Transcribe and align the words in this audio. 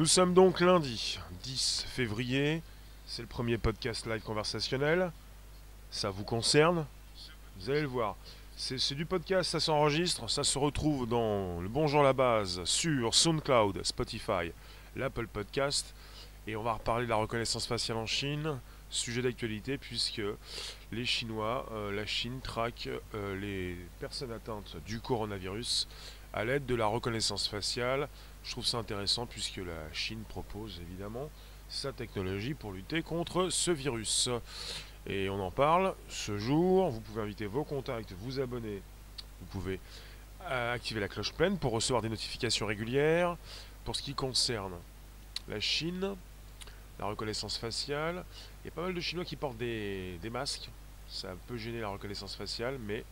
Nous 0.00 0.06
sommes 0.06 0.32
donc 0.32 0.60
lundi 0.60 1.18
10 1.42 1.84
février. 1.86 2.62
C'est 3.04 3.20
le 3.20 3.28
premier 3.28 3.58
podcast 3.58 4.06
live 4.06 4.22
conversationnel. 4.22 5.12
Ça 5.90 6.08
vous 6.08 6.24
concerne? 6.24 6.86
Vous 7.58 7.68
allez 7.68 7.82
le 7.82 7.86
voir. 7.86 8.16
C'est 8.56 8.94
du 8.94 9.04
podcast, 9.04 9.50
ça 9.50 9.60
s'enregistre, 9.60 10.30
ça 10.30 10.42
se 10.42 10.58
retrouve 10.58 11.06
dans 11.06 11.60
le 11.60 11.68
Bonjour 11.68 12.02
la 12.02 12.14
base 12.14 12.64
sur 12.64 13.14
SoundCloud, 13.14 13.84
Spotify, 13.84 14.52
l'Apple 14.96 15.26
Podcast. 15.26 15.94
Et 16.46 16.56
on 16.56 16.62
va 16.62 16.72
reparler 16.72 17.04
de 17.04 17.10
la 17.10 17.16
reconnaissance 17.16 17.66
faciale 17.66 17.98
en 17.98 18.06
Chine, 18.06 18.58
sujet 18.88 19.20
d'actualité 19.20 19.76
puisque 19.76 20.22
les 20.92 21.04
Chinois, 21.04 21.66
euh, 21.72 21.92
la 21.92 22.06
Chine 22.06 22.40
traque 22.42 22.88
euh, 23.14 23.38
les 23.38 23.76
personnes 23.98 24.32
atteintes 24.32 24.78
du 24.86 24.98
coronavirus 25.00 25.86
à 26.32 26.46
l'aide 26.46 26.64
de 26.64 26.74
la 26.74 26.86
reconnaissance 26.86 27.48
faciale. 27.48 28.08
Je 28.44 28.52
trouve 28.52 28.66
ça 28.66 28.78
intéressant 28.78 29.26
puisque 29.26 29.58
la 29.58 29.92
Chine 29.92 30.22
propose 30.28 30.80
évidemment 30.80 31.30
sa 31.68 31.92
technologie 31.92 32.54
pour 32.54 32.72
lutter 32.72 33.02
contre 33.02 33.48
ce 33.50 33.70
virus. 33.70 34.28
Et 35.06 35.30
on 35.30 35.40
en 35.40 35.50
parle 35.50 35.94
ce 36.08 36.38
jour. 36.38 36.90
Vous 36.90 37.00
pouvez 37.00 37.22
inviter 37.22 37.46
vos 37.46 37.64
contacts, 37.64 38.12
vous 38.20 38.40
abonner. 38.40 38.82
Vous 39.40 39.46
pouvez 39.46 39.80
euh, 40.44 40.74
activer 40.74 41.00
la 41.00 41.08
cloche 41.08 41.32
pleine 41.32 41.58
pour 41.58 41.72
recevoir 41.72 42.02
des 42.02 42.08
notifications 42.08 42.66
régulières. 42.66 43.36
Pour 43.84 43.96
ce 43.96 44.02
qui 44.02 44.14
concerne 44.14 44.74
la 45.48 45.60
Chine, 45.60 46.16
la 46.98 47.06
reconnaissance 47.06 47.56
faciale, 47.56 48.24
il 48.62 48.66
y 48.66 48.68
a 48.68 48.72
pas 48.72 48.82
mal 48.82 48.94
de 48.94 49.00
Chinois 49.00 49.24
qui 49.24 49.36
portent 49.36 49.56
des, 49.56 50.18
masques. 50.30 50.70
Ça 51.08 51.34
peut 51.46 51.56
gêner 51.56 51.80
la 51.80 51.88
reconnaissance 51.88 52.36
faciale, 52.36 52.78
mais 52.78 53.04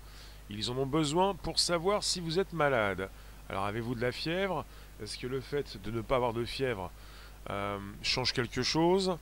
ils 0.51 0.71
en 0.71 0.77
ont 0.77 0.87
besoin 0.87 1.35
pour 1.35 1.59
savoir 1.59 2.05
si 2.05 2.21
vous 2.21 2.39
êtes 2.39 2.53
malade. 2.53 3.09
Alors 3.49 3.65
avez-vous 3.65 3.95
de 3.95 4.01
la 4.01 4.13
fièvre? 4.13 4.65
Est-ce 5.03 5.19
que 5.19 5.27
le 5.27 5.41
fait 5.41 5.81
de 5.83 5.91
ne 5.91 6.01
pas 6.01 6.17
avoir 6.17 6.33
de 6.33 6.45
fièvre 6.45 6.91
euh, 7.51 7.79
change 8.03 8.33
quelque 8.33 8.63
chose? 8.63 9.17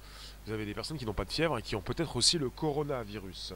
Vous 0.47 0.53
avez 0.53 0.65
des 0.65 0.75
personnes 0.75 0.99
qui 0.99 1.07
n'ont 1.07 1.13
pas 1.13 1.25
de 1.25 1.33
fièvre 1.33 1.59
et 1.59 1.63
qui 1.63 1.77
ont 1.77 1.81
peut-être 1.81 2.17
aussi 2.17 2.39
le 2.39 2.51
coronavirus. 2.51 3.55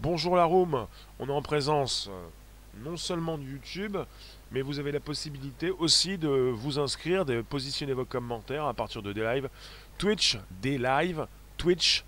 Bonjour 0.00 0.36
la 0.36 0.44
room, 0.44 0.86
on 1.18 1.28
est 1.28 1.32
en 1.32 1.42
présence 1.42 2.08
euh, 2.10 2.26
non 2.82 2.96
seulement 2.96 3.38
de 3.38 3.44
YouTube, 3.44 3.96
mais 4.52 4.62
vous 4.62 4.78
avez 4.78 4.92
la 4.92 5.00
possibilité 5.00 5.70
aussi 5.70 6.18
de 6.18 6.28
vous 6.28 6.78
inscrire, 6.78 7.24
de 7.24 7.42
positionner 7.42 7.92
vos 7.92 8.04
commentaires 8.04 8.64
à 8.64 8.74
partir 8.74 9.02
de 9.02 9.12
des 9.12 9.22
lives 9.22 9.48
Twitch, 9.98 10.38
des 10.62 10.78
lives, 10.78 11.26
Twitch 11.56 12.04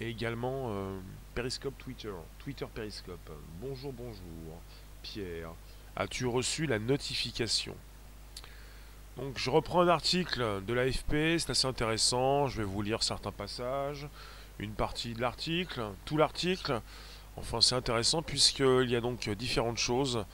et 0.00 0.08
également 0.08 0.70
euh, 0.70 0.98
Periscope 1.34 1.76
Twitter, 1.78 2.12
Twitter 2.38 2.66
Periscope. 2.74 3.30
Bonjour, 3.60 3.92
bonjour, 3.92 4.60
Pierre. 5.02 5.50
As-tu 5.96 6.26
reçu 6.26 6.66
la 6.66 6.78
notification? 6.78 7.74
Donc 9.16 9.38
je 9.38 9.48
reprends 9.48 9.80
un 9.80 9.88
article 9.88 10.62
de 10.66 10.74
l'AFP, 10.74 11.38
c'est 11.38 11.50
assez 11.50 11.66
intéressant, 11.66 12.48
je 12.48 12.58
vais 12.58 12.68
vous 12.68 12.82
lire 12.82 13.02
certains 13.02 13.32
passages, 13.32 14.06
une 14.58 14.72
partie 14.72 15.14
de 15.14 15.22
l'article, 15.22 15.82
tout 16.04 16.16
l'article. 16.16 16.80
Enfin 17.36 17.60
c'est 17.60 17.74
intéressant 17.74 18.22
puisqu'il 18.22 18.90
y 18.90 18.96
a 18.96 19.00
donc 19.00 19.28
différentes 19.30 19.78
choses 19.78 20.24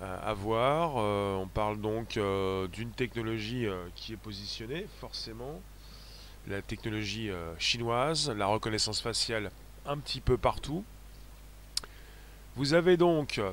euh, 0.00 0.18
à 0.22 0.32
voir. 0.32 0.94
Euh, 0.96 1.36
on 1.36 1.46
parle 1.46 1.80
donc 1.80 2.18
d'une 2.72 2.92
technologie 2.92 3.66
qui 3.94 4.14
est 4.14 4.16
positionnée 4.16 4.86
forcément 5.00 5.60
la 6.48 6.62
technologie 6.62 7.30
euh, 7.30 7.54
chinoise, 7.58 8.30
la 8.30 8.46
reconnaissance 8.46 9.00
faciale 9.00 9.50
un 9.86 9.98
petit 9.98 10.20
peu 10.20 10.36
partout. 10.36 10.84
Vous 12.56 12.74
avez 12.74 12.96
donc 12.96 13.38
euh, 13.38 13.52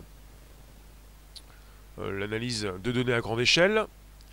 l'analyse 1.99 2.71
de 2.83 2.91
données 2.91 3.13
à 3.13 3.21
grande 3.21 3.39
échelle, 3.39 3.85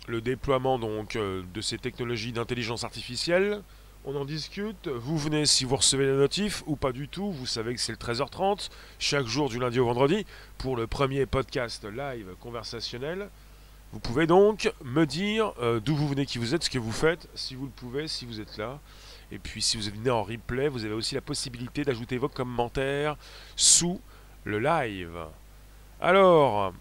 le 0.07 0.21
déploiement 0.21 0.79
donc 0.79 1.15
euh, 1.15 1.43
de 1.53 1.61
ces 1.61 1.77
technologies 1.77 2.31
d'intelligence 2.31 2.83
artificielle. 2.83 3.61
On 4.05 4.15
en 4.15 4.23
discute. 4.23 4.87
Vous 4.87 5.17
venez 5.17 5.45
si 5.45 5.65
vous 5.65 5.75
recevez 5.75 6.05
la 6.05 6.13
notif 6.13 6.63
ou 6.65 6.77
pas 6.77 6.93
du 6.93 7.09
tout. 7.09 7.31
Vous 7.31 7.45
savez 7.45 7.75
que 7.75 7.81
c'est 7.81 7.91
le 7.91 7.97
13h30 7.97 8.69
chaque 8.99 9.25
jour 9.25 9.49
du 9.49 9.59
lundi 9.59 9.79
au 9.79 9.85
vendredi 9.85 10.25
pour 10.57 10.77
le 10.77 10.87
premier 10.87 11.25
podcast 11.25 11.85
live 11.85 12.35
conversationnel. 12.39 13.29
Vous 13.91 13.99
pouvez 13.99 14.27
donc 14.27 14.71
me 14.83 15.05
dire 15.05 15.53
euh, 15.61 15.81
d'où 15.81 15.95
vous 15.95 16.07
venez, 16.07 16.25
qui 16.25 16.37
vous 16.37 16.55
êtes, 16.55 16.63
ce 16.63 16.69
que 16.69 16.79
vous 16.79 16.91
faites, 16.91 17.27
si 17.35 17.55
vous 17.55 17.65
le 17.65 17.71
pouvez, 17.71 18.07
si 18.07 18.25
vous 18.25 18.39
êtes 18.39 18.57
là. 18.57 18.79
Et 19.31 19.39
puis 19.39 19.61
si 19.61 19.75
vous 19.75 19.83
venez 19.93 20.09
en 20.09 20.23
replay, 20.23 20.69
vous 20.69 20.85
avez 20.85 20.93
aussi 20.93 21.15
la 21.15 21.21
possibilité 21.21 21.83
d'ajouter 21.83 22.17
vos 22.17 22.29
commentaires 22.29 23.17
sous 23.57 23.99
le 24.45 24.59
live. 24.59 25.17
Alors, 25.99 26.73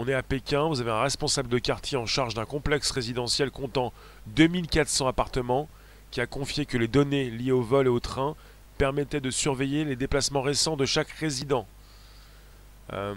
on 0.00 0.08
est 0.08 0.14
à 0.14 0.22
Pékin, 0.22 0.66
vous 0.66 0.80
avez 0.80 0.90
un 0.90 1.02
responsable 1.02 1.50
de 1.50 1.58
quartier 1.58 1.98
en 1.98 2.06
charge 2.06 2.32
d'un 2.32 2.46
complexe 2.46 2.90
résidentiel 2.90 3.50
comptant 3.50 3.92
2400 4.28 5.06
appartements 5.06 5.68
qui 6.10 6.22
a 6.22 6.26
confié 6.26 6.64
que 6.64 6.78
les 6.78 6.88
données 6.88 7.28
liées 7.28 7.52
au 7.52 7.60
vol 7.60 7.84
et 7.84 7.90
au 7.90 8.00
train 8.00 8.34
permettaient 8.78 9.20
de 9.20 9.30
surveiller 9.30 9.84
les 9.84 9.96
déplacements 9.96 10.40
récents 10.40 10.78
de 10.78 10.86
chaque 10.86 11.10
résident. 11.10 11.66
Euh, 12.94 13.14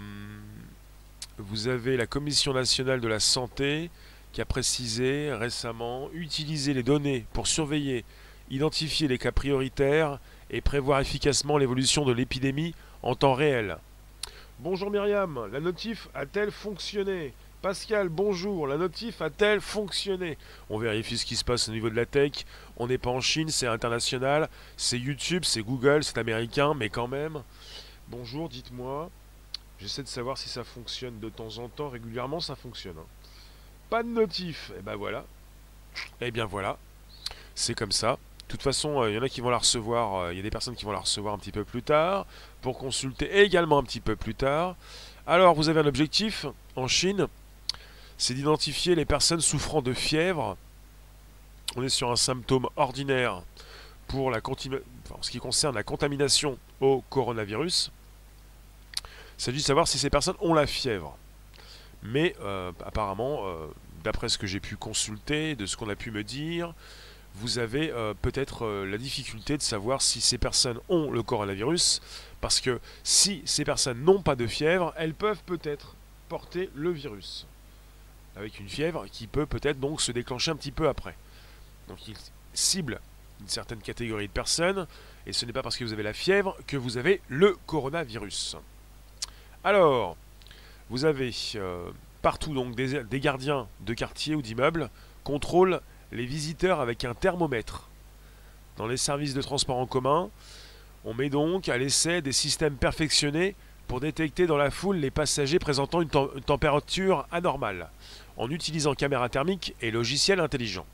vous 1.38 1.68
avez 1.68 1.96
la 1.96 2.06
Commission 2.06 2.52
nationale 2.52 3.00
de 3.00 3.08
la 3.08 3.18
santé 3.18 3.90
qui 4.34 4.42
a 4.42 4.44
précisé 4.44 5.32
récemment 5.32 6.10
utiliser 6.12 6.74
les 6.74 6.82
données 6.82 7.24
pour 7.32 7.46
surveiller, 7.46 8.04
identifier 8.50 9.08
les 9.08 9.16
cas 9.16 9.32
prioritaires 9.32 10.18
et 10.50 10.60
prévoir 10.60 11.00
efficacement 11.00 11.56
l'évolution 11.56 12.04
de 12.04 12.12
l'épidémie 12.12 12.74
en 13.02 13.14
temps 13.14 13.32
réel. 13.32 13.78
Bonjour 14.64 14.90
Myriam, 14.90 15.50
la 15.52 15.60
notif 15.60 16.08
a-t-elle 16.14 16.50
fonctionné? 16.50 17.34
Pascal, 17.60 18.08
bonjour, 18.08 18.66
la 18.66 18.78
notif 18.78 19.20
a-t-elle 19.20 19.60
fonctionné? 19.60 20.38
On 20.70 20.78
vérifie 20.78 21.18
ce 21.18 21.26
qui 21.26 21.36
se 21.36 21.44
passe 21.44 21.68
au 21.68 21.72
niveau 21.72 21.90
de 21.90 21.94
la 21.94 22.06
tech. 22.06 22.46
On 22.78 22.86
n'est 22.86 22.96
pas 22.96 23.10
en 23.10 23.20
Chine, 23.20 23.50
c'est 23.50 23.66
international. 23.66 24.48
C'est 24.78 24.98
YouTube, 24.98 25.44
c'est 25.44 25.60
Google, 25.60 26.02
c'est 26.02 26.16
américain, 26.16 26.72
mais 26.72 26.88
quand 26.88 27.08
même. 27.08 27.42
Bonjour, 28.08 28.48
dites-moi. 28.48 29.10
J'essaie 29.78 30.02
de 30.02 30.08
savoir 30.08 30.38
si 30.38 30.48
ça 30.48 30.64
fonctionne 30.64 31.20
de 31.20 31.28
temps 31.28 31.58
en 31.58 31.68
temps. 31.68 31.90
Régulièrement, 31.90 32.40
ça 32.40 32.56
fonctionne. 32.56 32.96
Hein. 32.98 33.06
Pas 33.90 34.02
de 34.02 34.08
notif. 34.08 34.70
Et 34.70 34.78
eh 34.78 34.82
ben 34.82 34.96
voilà. 34.96 35.26
Et 36.22 36.28
eh 36.28 36.30
bien 36.30 36.46
voilà. 36.46 36.78
C'est 37.54 37.74
comme 37.74 37.92
ça. 37.92 38.18
De 38.46 38.52
toute 38.52 38.62
façon, 38.62 39.04
il 39.04 39.06
euh, 39.06 39.12
y 39.12 39.18
en 39.18 39.22
a 39.22 39.28
qui 39.28 39.40
vont 39.40 39.50
la 39.50 39.58
recevoir. 39.58 40.16
Euh, 40.16 40.32
il 40.32 40.36
y 40.36 40.40
a 40.40 40.42
des 40.42 40.50
personnes 40.50 40.76
qui 40.76 40.84
vont 40.84 40.92
la 40.92 41.00
recevoir 41.00 41.34
un 41.34 41.38
petit 41.38 41.52
peu 41.52 41.64
plus 41.64 41.82
tard. 41.82 42.26
Pour 42.60 42.78
consulter 42.78 43.40
également 43.40 43.78
un 43.78 43.82
petit 43.82 44.00
peu 44.00 44.16
plus 44.16 44.34
tard. 44.34 44.76
Alors, 45.26 45.54
vous 45.54 45.68
avez 45.68 45.80
un 45.80 45.86
objectif 45.86 46.46
en 46.76 46.86
Chine. 46.86 47.26
C'est 48.18 48.34
d'identifier 48.34 48.94
les 48.94 49.06
personnes 49.06 49.40
souffrant 49.40 49.82
de 49.82 49.92
fièvre. 49.92 50.56
On 51.76 51.82
est 51.82 51.88
sur 51.88 52.10
un 52.10 52.16
symptôme 52.16 52.68
ordinaire 52.76 53.42
pour 54.06 54.30
la 54.30 54.40
ce 55.22 55.30
qui 55.30 55.38
concerne 55.38 55.74
la 55.74 55.82
contamination 55.82 56.58
au 56.80 57.02
coronavirus. 57.08 57.90
Il 59.38 59.42
s'agit 59.42 59.58
de 59.58 59.64
savoir 59.64 59.88
si 59.88 59.98
ces 59.98 60.10
personnes 60.10 60.36
ont 60.40 60.54
la 60.54 60.66
fièvre. 60.66 61.16
Mais 62.02 62.36
euh, 62.42 62.70
apparemment, 62.84 63.44
d'après 64.04 64.28
ce 64.28 64.36
que 64.36 64.46
j'ai 64.46 64.60
pu 64.60 64.76
consulter, 64.76 65.56
de 65.56 65.66
ce 65.66 65.76
qu'on 65.76 65.88
a 65.88 65.96
pu 65.96 66.10
me 66.10 66.22
dire, 66.22 66.74
vous 67.34 67.58
avez 67.58 67.90
euh, 67.90 68.14
peut-être 68.20 68.84
la 68.84 68.98
difficulté 68.98 69.56
de 69.56 69.62
savoir 69.62 70.02
si 70.02 70.20
ces 70.20 70.38
personnes 70.38 70.78
ont 70.88 71.10
le 71.10 71.22
coronavirus, 71.22 72.00
parce 72.40 72.60
que 72.60 72.80
si 73.02 73.42
ces 73.44 73.64
personnes 73.64 74.02
n'ont 74.04 74.22
pas 74.22 74.36
de 74.36 74.46
fièvre, 74.46 74.92
elles 74.96 75.14
peuvent 75.14 75.42
peut-être 75.44 75.96
porter 76.28 76.70
le 76.74 76.90
virus, 76.90 77.46
avec 78.36 78.60
une 78.60 78.68
fièvre 78.68 79.06
qui 79.10 79.26
peut 79.26 79.46
peut-être 79.46 79.80
donc 79.80 80.00
se 80.00 80.12
déclencher 80.12 80.50
un 80.50 80.56
petit 80.56 80.72
peu 80.72 80.88
après. 80.88 81.16
Donc 81.88 82.06
il 82.08 82.16
cible 82.52 83.00
une 83.40 83.48
certaine 83.48 83.80
catégorie 83.80 84.28
de 84.28 84.32
personnes, 84.32 84.86
et 85.26 85.32
ce 85.32 85.44
n'est 85.44 85.52
pas 85.52 85.62
parce 85.62 85.76
que 85.76 85.84
vous 85.84 85.92
avez 85.92 86.02
la 86.02 86.12
fièvre 86.12 86.56
que 86.66 86.76
vous 86.76 86.96
avez 86.96 87.20
le 87.28 87.56
coronavirus. 87.66 88.56
Alors, 89.64 90.16
vous 90.90 91.04
avez 91.04 91.34
euh, 91.56 91.90
partout 92.22 92.52
donc 92.52 92.74
des, 92.74 93.20
gardiens 93.20 93.66
de 93.80 93.94
quartier 93.94 94.34
ou 94.34 94.42
d'immeubles 94.42 94.90
contrôlent 95.24 95.80
les 96.14 96.26
visiteurs 96.26 96.80
avec 96.80 97.04
un 97.04 97.12
thermomètre. 97.12 97.88
Dans 98.76 98.86
les 98.86 98.96
services 98.96 99.34
de 99.34 99.42
transport 99.42 99.76
en 99.76 99.86
commun, 99.86 100.30
on 101.04 101.12
met 101.12 101.28
donc 101.28 101.68
à 101.68 101.76
l'essai 101.76 102.22
des 102.22 102.32
systèmes 102.32 102.76
perfectionnés 102.76 103.54
pour 103.88 104.00
détecter 104.00 104.46
dans 104.46 104.56
la 104.56 104.70
foule 104.70 104.96
les 104.96 105.10
passagers 105.10 105.58
présentant 105.58 106.00
une, 106.00 106.08
température 106.08 107.26
anormale, 107.30 107.90
en 108.36 108.50
utilisant 108.50 108.94
caméras 108.94 109.28
thermiques 109.28 109.74
et 109.82 109.90
logiciels 109.90 110.40
intelligents. 110.40 110.86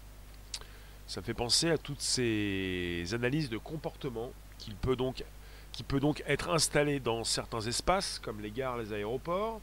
Ça 1.06 1.22
fait 1.22 1.34
penser 1.34 1.70
à 1.70 1.78
toutes 1.78 2.00
ces 2.00 3.04
analyses 3.12 3.50
de 3.50 3.58
comportement 3.58 4.32
qui 4.58 4.72
peut 4.72 4.96
donc 4.96 6.22
être 6.26 6.50
installé 6.50 6.98
dans 6.98 7.24
certains 7.24 7.60
espaces, 7.60 8.18
comme 8.18 8.40
les 8.40 8.50
gares, 8.50 8.78
les 8.78 8.92
aéroports. 8.92 9.60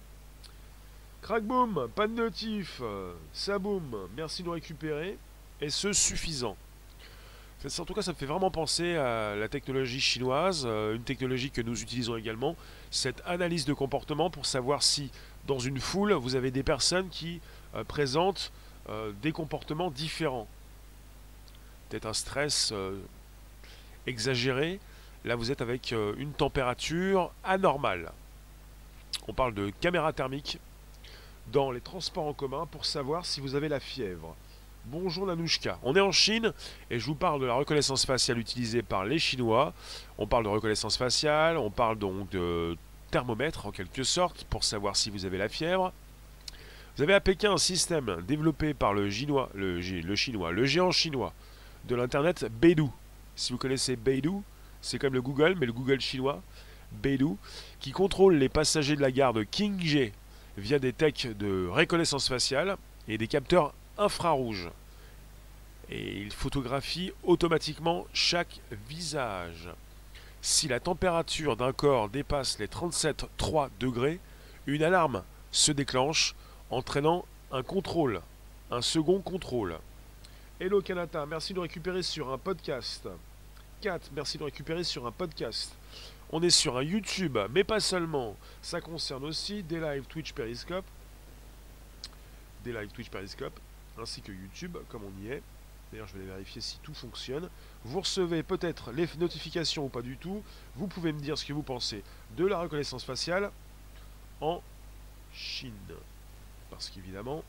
Crack 1.21 1.43
boom, 1.43 1.89
pas 1.95 2.07
de 2.07 2.13
notif, 2.13 2.81
ça 3.33 3.59
boom, 3.59 4.07
merci 4.15 4.43
de 4.43 4.47
nous 4.47 4.53
récupérer. 4.53 5.17
Et 5.59 5.69
ce 5.69 5.91
suffisant 5.91 6.55
En 7.79 7.85
tout 7.85 7.93
cas, 7.93 8.03
ça 8.03 8.11
me 8.11 8.17
fait 8.17 8.27
vraiment 8.27 8.51
penser 8.51 8.95
à 8.95 9.35
la 9.35 9.47
technologie 9.47 9.99
chinoise, 9.99 10.63
euh, 10.65 10.95
une 10.95 11.03
technologie 11.03 11.49
que 11.49 11.61
nous 11.61 11.81
utilisons 11.81 12.15
également, 12.15 12.55
cette 12.91 13.21
analyse 13.25 13.65
de 13.65 13.73
comportement 13.73 14.29
pour 14.29 14.45
savoir 14.45 14.83
si 14.83 15.11
dans 15.47 15.57
une 15.57 15.79
foule, 15.79 16.13
vous 16.13 16.35
avez 16.35 16.51
des 16.51 16.63
personnes 16.63 17.09
qui 17.09 17.41
euh, 17.75 17.83
présentent 17.83 18.51
euh, 18.89 19.11
des 19.23 19.31
comportements 19.31 19.89
différents. 19.89 20.47
Peut-être 21.89 22.05
un 22.05 22.13
stress 22.13 22.73
exagéré. 24.05 24.81
Là, 25.23 25.35
vous 25.35 25.51
êtes 25.51 25.61
avec 25.61 25.93
une 25.93 26.33
température 26.33 27.31
anormale. 27.45 28.11
On 29.29 29.33
parle 29.33 29.53
de 29.53 29.71
caméra 29.79 30.11
thermique 30.11 30.59
dans 31.53 31.71
les 31.71 31.79
transports 31.79 32.25
en 32.25 32.33
commun 32.33 32.65
pour 32.65 32.85
savoir 32.85 33.25
si 33.25 33.39
vous 33.39 33.55
avez 33.55 33.69
la 33.69 33.79
fièvre. 33.79 34.35
Bonjour 34.89 35.25
Nanouchka. 35.25 35.79
On 35.83 35.97
est 35.97 35.99
en 35.99 36.13
Chine 36.13 36.53
et 36.89 36.97
je 36.97 37.05
vous 37.05 37.15
parle 37.15 37.41
de 37.41 37.45
la 37.45 37.55
reconnaissance 37.55 38.05
faciale 38.05 38.37
utilisée 38.37 38.81
par 38.81 39.03
les 39.03 39.19
Chinois. 39.19 39.73
On 40.17 40.27
parle 40.27 40.45
de 40.45 40.49
reconnaissance 40.49 40.95
faciale, 40.95 41.57
on 41.57 41.69
parle 41.69 41.97
donc 41.97 42.29
de 42.29 42.77
thermomètre 43.11 43.65
en 43.65 43.71
quelque 43.71 44.03
sorte 44.03 44.45
pour 44.45 44.63
savoir 44.63 44.95
si 44.95 45.09
vous 45.09 45.25
avez 45.25 45.37
la 45.37 45.49
fièvre. 45.49 45.91
Vous 46.95 47.03
avez 47.03 47.13
à 47.13 47.19
Pékin 47.19 47.51
un 47.51 47.57
système 47.57 48.23
développé 48.25 48.73
par 48.73 48.93
le, 48.93 49.09
chinois, 49.09 49.49
le, 49.53 49.81
le 49.81 50.15
chinois, 50.15 50.53
le 50.53 50.63
géant 50.65 50.91
chinois 50.91 51.33
de 51.83 51.95
l'internet 51.95 52.45
Beidou. 52.49 52.89
Si 53.35 53.51
vous 53.51 53.57
connaissez 53.57 53.97
Beidou, 53.97 54.41
c'est 54.81 54.99
comme 54.99 55.13
le 55.13 55.21
Google, 55.21 55.57
mais 55.59 55.65
le 55.65 55.73
Google 55.73 55.99
chinois, 55.99 56.41
Beidou, 56.93 57.37
qui 57.81 57.91
contrôle 57.91 58.35
les 58.35 58.47
passagers 58.47 58.95
de 58.95 59.01
la 59.01 59.11
gare 59.11 59.33
de 59.33 59.43
Qingzhou 59.43 60.11
via 60.57 60.79
des 60.79 60.93
techs 60.93 61.27
de 61.37 61.67
reconnaissance 61.67 62.29
faciale 62.29 62.77
et 63.09 63.17
des 63.17 63.27
capteurs 63.27 63.73
infrarouge. 63.97 64.69
Et 65.89 66.21
il 66.21 66.31
photographie 66.31 67.11
automatiquement 67.23 68.05
chaque 68.13 68.59
visage. 68.89 69.69
Si 70.41 70.67
la 70.67 70.79
température 70.79 71.55
d'un 71.55 71.73
corps 71.73 72.09
dépasse 72.09 72.59
les 72.59 72.67
37,3 72.67 73.69
degrés, 73.79 74.19
une 74.65 74.83
alarme 74.83 75.23
se 75.51 75.71
déclenche, 75.71 76.35
entraînant 76.69 77.25
un 77.51 77.63
contrôle, 77.63 78.21
un 78.69 78.81
second 78.81 79.19
contrôle. 79.19 79.77
Hello 80.59 80.81
Kanata, 80.81 81.25
merci 81.25 81.53
de 81.53 81.59
récupérer 81.59 82.03
sur 82.03 82.31
un 82.31 82.37
podcast. 82.37 83.07
Kat, 83.81 83.99
merci 84.13 84.37
de 84.37 84.43
récupérer 84.43 84.83
sur 84.83 85.05
un 85.05 85.11
podcast. 85.11 85.73
On 86.31 86.41
est 86.41 86.49
sur 86.49 86.77
un 86.77 86.83
YouTube, 86.83 87.37
mais 87.51 87.63
pas 87.63 87.79
seulement. 87.79 88.35
Ça 88.61 88.81
concerne 88.81 89.23
aussi 89.23 89.63
des 89.63 89.79
lives 89.79 90.05
Twitch 90.05 90.33
Periscope. 90.33 90.85
Des 92.65 92.73
lives 92.73 92.91
Twitch 92.91 93.09
Periscope 93.09 93.57
ainsi 93.99 94.21
que 94.21 94.31
YouTube, 94.31 94.77
comme 94.89 95.03
on 95.03 95.23
y 95.23 95.29
est. 95.31 95.41
D'ailleurs, 95.91 96.07
je 96.07 96.17
vais 96.17 96.25
vérifier 96.25 96.61
si 96.61 96.79
tout 96.83 96.93
fonctionne. 96.93 97.49
Vous 97.85 98.01
recevez 98.01 98.43
peut-être 98.43 98.91
les 98.91 99.07
notifications 99.17 99.85
ou 99.85 99.89
pas 99.89 100.01
du 100.01 100.17
tout. 100.17 100.43
Vous 100.75 100.87
pouvez 100.87 101.13
me 101.13 101.19
dire 101.19 101.37
ce 101.37 101.45
que 101.45 101.53
vous 101.53 101.63
pensez 101.63 102.03
de 102.35 102.45
la 102.45 102.59
reconnaissance 102.59 103.03
faciale 103.03 103.51
en 104.41 104.61
Chine. 105.33 105.73
Parce 106.69 106.89
qu'évidemment, 106.89 107.43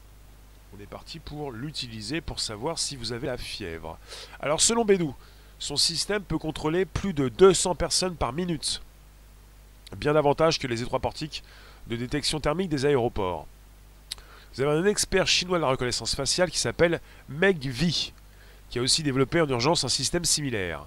on 0.76 0.80
est 0.80 0.86
parti 0.86 1.18
pour 1.18 1.50
l'utiliser 1.50 2.20
pour 2.20 2.38
savoir 2.38 2.78
si 2.78 2.96
vous 2.96 3.12
avez 3.12 3.26
la 3.26 3.38
fièvre. 3.38 3.98
Alors, 4.40 4.60
selon 4.60 4.84
Bédou, 4.84 5.14
son 5.58 5.76
système 5.76 6.22
peut 6.22 6.38
contrôler 6.38 6.84
plus 6.84 7.14
de 7.14 7.28
200 7.28 7.74
personnes 7.74 8.14
par 8.14 8.32
minute. 8.32 8.82
Bien 9.96 10.12
davantage 10.12 10.58
que 10.58 10.66
les 10.66 10.82
étroits 10.82 11.00
portiques 11.00 11.42
de 11.88 11.96
détection 11.96 12.38
thermique 12.38 12.68
des 12.68 12.84
aéroports. 12.84 13.46
Vous 14.54 14.62
avez 14.62 14.78
un 14.78 14.84
expert 14.86 15.26
chinois 15.26 15.58
de 15.58 15.62
la 15.62 15.68
reconnaissance 15.68 16.14
faciale 16.14 16.50
qui 16.50 16.58
s'appelle 16.58 17.00
Meg 17.28 17.58
Vi, 17.58 18.12
qui 18.70 18.78
a 18.78 18.82
aussi 18.82 19.02
développé 19.02 19.40
en 19.40 19.48
urgence 19.48 19.84
un 19.84 19.88
système 19.88 20.24
similaire, 20.24 20.86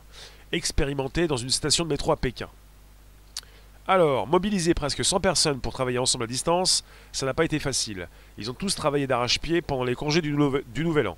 expérimenté 0.51 1.27
dans 1.27 1.37
une 1.37 1.49
station 1.49 1.83
de 1.83 1.89
métro 1.89 2.11
à 2.11 2.17
Pékin. 2.17 2.49
Alors, 3.87 4.27
mobiliser 4.27 4.73
presque 4.73 5.03
100 5.03 5.19
personnes 5.19 5.59
pour 5.59 5.73
travailler 5.73 5.97
ensemble 5.97 6.25
à 6.25 6.27
distance, 6.27 6.83
ça 7.11 7.25
n'a 7.25 7.33
pas 7.33 7.45
été 7.45 7.59
facile. 7.59 8.07
Ils 8.37 8.49
ont 8.51 8.53
tous 8.53 8.75
travaillé 8.75 9.07
d'arrache-pied 9.07 9.61
pendant 9.61 9.83
les 9.83 9.95
congés 9.95 10.21
du, 10.21 10.35
du 10.73 10.83
Nouvel 10.83 11.07
An. 11.07 11.17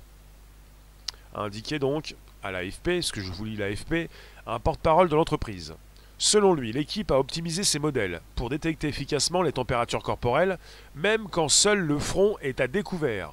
A 1.34 1.42
indiqué 1.42 1.78
donc 1.78 2.14
à 2.42 2.50
l'AFP, 2.50 3.00
ce 3.00 3.12
que 3.12 3.20
je 3.20 3.32
vous 3.32 3.44
lis 3.44 3.56
l'AFP, 3.56 4.08
un 4.46 4.58
porte-parole 4.58 5.08
de 5.08 5.16
l'entreprise. 5.16 5.74
Selon 6.18 6.54
lui, 6.54 6.72
l'équipe 6.72 7.10
a 7.10 7.18
optimisé 7.18 7.64
ses 7.64 7.78
modèles 7.78 8.20
pour 8.36 8.48
détecter 8.48 8.88
efficacement 8.88 9.42
les 9.42 9.52
températures 9.52 10.02
corporelles, 10.02 10.58
même 10.94 11.28
quand 11.28 11.48
seul 11.48 11.80
le 11.80 11.98
front 11.98 12.38
est 12.40 12.60
à 12.60 12.68
découvert. 12.68 13.32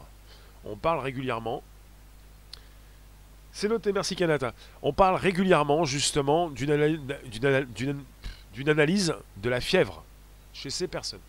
On 0.65 0.75
parle 0.75 0.99
régulièrement. 0.99 1.63
C'est 3.51 3.67
noté, 3.67 3.91
merci 3.91 4.15
Kanata. 4.15 4.53
On 4.81 4.93
parle 4.93 5.15
régulièrement 5.15 5.85
justement 5.85 6.49
d'une 6.49 6.71
analyse 8.69 9.13
de 9.37 9.49
la 9.49 9.61
fièvre 9.61 10.03
chez 10.53 10.69
ces 10.69 10.87
personnes. 10.87 11.19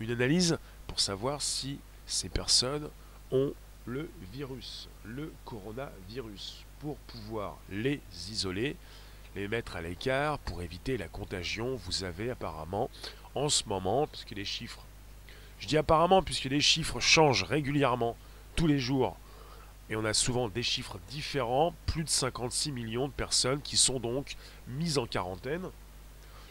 Une 0.00 0.10
analyse 0.10 0.58
pour 0.86 1.00
savoir 1.00 1.40
si 1.40 1.78
ces 2.06 2.28
personnes 2.28 2.88
ont 3.30 3.52
le 3.86 4.10
virus, 4.32 4.88
le 5.04 5.32
coronavirus, 5.44 6.64
pour 6.80 6.96
pouvoir 6.96 7.58
les 7.70 8.00
isoler 8.30 8.76
les 9.34 9.48
mettre 9.48 9.76
à 9.76 9.82
l'écart 9.82 10.38
pour 10.38 10.62
éviter 10.62 10.96
la 10.96 11.08
contagion. 11.08 11.76
Vous 11.76 12.04
avez 12.04 12.30
apparemment 12.30 12.90
en 13.34 13.48
ce 13.48 13.68
moment, 13.68 14.06
puisque 14.06 14.30
les 14.30 14.44
chiffres, 14.44 14.84
je 15.58 15.66
dis 15.66 15.76
apparemment 15.76 16.22
puisque 16.22 16.44
les 16.44 16.60
chiffres 16.60 17.00
changent 17.00 17.44
régulièrement 17.44 18.16
tous 18.56 18.66
les 18.66 18.78
jours, 18.78 19.16
et 19.90 19.96
on 19.96 20.04
a 20.04 20.14
souvent 20.14 20.48
des 20.48 20.62
chiffres 20.62 20.98
différents, 21.08 21.74
plus 21.86 22.04
de 22.04 22.08
56 22.08 22.72
millions 22.72 23.08
de 23.08 23.12
personnes 23.12 23.60
qui 23.60 23.76
sont 23.76 24.00
donc 24.00 24.36
mises 24.66 24.98
en 24.98 25.06
quarantaine. 25.06 25.68